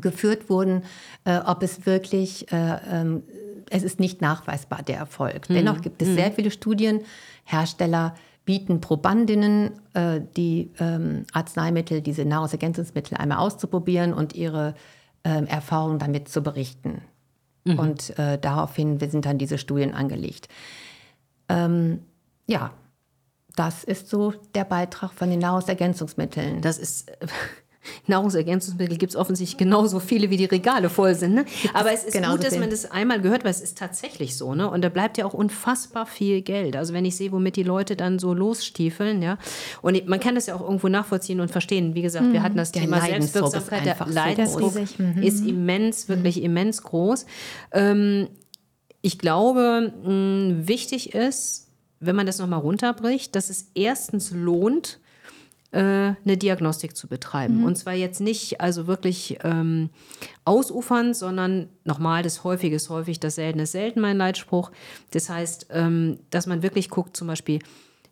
[0.00, 0.82] geführt wurden,
[1.24, 3.22] äh, ob es wirklich, äh, ähm,
[3.70, 5.48] es ist nicht nachweisbar, der Erfolg.
[5.48, 5.54] Mhm.
[5.54, 6.14] Dennoch gibt es mhm.
[6.16, 7.00] sehr viele Studien,
[7.44, 14.72] Hersteller bieten Probandinnen äh, die ähm, Arzneimittel, diese Nahrungsergänzungsmittel einmal auszuprobieren und ihre äh,
[15.46, 17.02] Erfahrungen damit zu berichten.
[17.64, 17.78] Mhm.
[17.78, 20.48] Und äh, daraufhin sind dann diese Studien angelegt.
[21.48, 22.00] Ähm,
[22.46, 22.72] ja,
[23.56, 26.60] das ist so der Beitrag von den Nahrungsergänzungsmitteln.
[26.60, 27.10] Das ist
[28.06, 31.34] Nahrungsergänzungsmittel gibt es offensichtlich genauso viele, wie die Regale voll sind.
[31.34, 31.44] Ne?
[31.74, 34.54] Aber es ist gut, dass man das einmal gehört, weil es ist tatsächlich so.
[34.54, 34.70] Ne?
[34.70, 36.76] Und da bleibt ja auch unfassbar viel Geld.
[36.76, 39.38] Also wenn ich sehe, womit die Leute dann so losstiefeln, ja.
[39.82, 41.94] Und man kann das ja auch irgendwo nachvollziehen und verstehen.
[41.94, 42.32] Wie gesagt, mhm.
[42.32, 43.86] wir hatten das der Thema Selbstwirksamkeit.
[43.86, 45.22] Der Leidensdruck so mhm.
[45.22, 46.44] ist immens, wirklich mhm.
[46.44, 47.26] immens groß.
[47.72, 48.28] Ähm,
[49.02, 51.68] ich glaube, mh, wichtig ist,
[52.00, 55.00] wenn man das nochmal runterbricht, dass es erstens lohnt,
[55.78, 57.58] eine Diagnostik zu betreiben.
[57.58, 57.64] Mhm.
[57.64, 59.90] Und zwar jetzt nicht also wirklich ähm,
[60.44, 64.70] ausufern, sondern nochmal, das Häufige ist häufig, das Seltene ist selten, mein Leitspruch.
[65.10, 67.60] Das heißt, ähm, dass man wirklich guckt, zum Beispiel,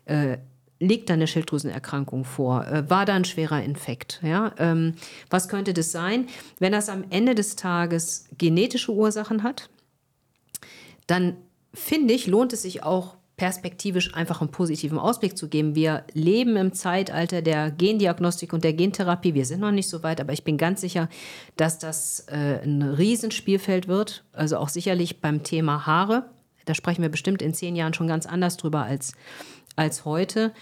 [0.05, 0.39] äh,
[0.81, 2.67] liegt da eine Schilddrüsenerkrankung vor?
[2.67, 4.21] Äh, war da ein schwerer Infekt?
[4.23, 4.53] Ja?
[4.59, 4.95] Ähm,
[5.31, 6.27] was könnte das sein?
[6.59, 9.71] Wenn das am Ende des Tages genetische Ursachen hat,
[11.07, 11.37] dann
[11.73, 15.75] finde ich, lohnt es sich auch perspektivisch einfach einen positiven Ausblick zu geben.
[15.75, 19.35] Wir leben im Zeitalter der Gendiagnostik und der Gentherapie.
[19.35, 21.09] Wir sind noch nicht so weit, aber ich bin ganz sicher,
[21.57, 24.25] dass das äh, ein Riesenspielfeld wird.
[24.33, 26.31] Also auch sicherlich beim Thema Haare.
[26.65, 29.15] Da sprechen wir bestimmt in zehn Jahren schon ganz anders drüber als,
[29.75, 30.53] als heute.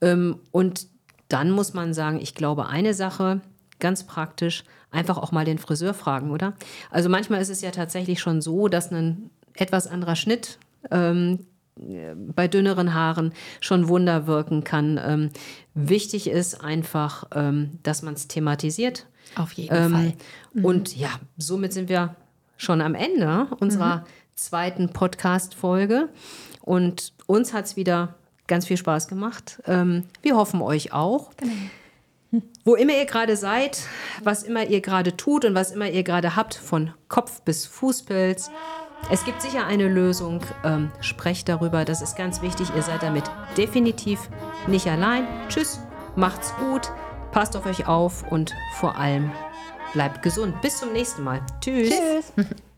[0.00, 0.86] Ähm, und
[1.28, 3.42] dann muss man sagen, ich glaube, eine Sache,
[3.78, 6.54] ganz praktisch, einfach auch mal den Friseur fragen, oder?
[6.90, 10.58] Also manchmal ist es ja tatsächlich schon so, dass ein etwas anderer Schnitt
[10.90, 11.46] ähm,
[11.76, 15.00] bei dünneren Haaren schon Wunder wirken kann.
[15.02, 15.30] Ähm,
[15.74, 19.06] wichtig ist einfach, ähm, dass man es thematisiert.
[19.36, 20.12] Auf jeden ähm, Fall.
[20.52, 20.64] Mhm.
[20.64, 22.14] Und ja, somit sind wir
[22.56, 24.02] schon am Ende unserer mhm.
[24.34, 26.08] zweiten Podcast-Folge.
[26.60, 28.14] Und uns hat es wieder
[28.46, 29.62] ganz viel Spaß gemacht.
[29.66, 31.30] Ähm, wir hoffen euch auch.
[31.36, 31.52] Genau.
[32.64, 33.82] Wo immer ihr gerade seid,
[34.22, 38.50] was immer ihr gerade tut und was immer ihr gerade habt, von Kopf bis Fußpilz,
[39.10, 40.40] es gibt sicher eine Lösung.
[40.64, 42.68] Ähm, sprecht darüber, das ist ganz wichtig.
[42.74, 43.24] Ihr seid damit
[43.56, 44.28] definitiv
[44.66, 45.26] nicht allein.
[45.48, 45.80] Tschüss,
[46.16, 46.90] macht's gut,
[47.32, 49.30] passt auf euch auf und vor allem
[49.92, 50.60] bleibt gesund.
[50.60, 51.40] Bis zum nächsten Mal.
[51.60, 51.90] Tschüss.
[51.90, 52.46] Tschüss.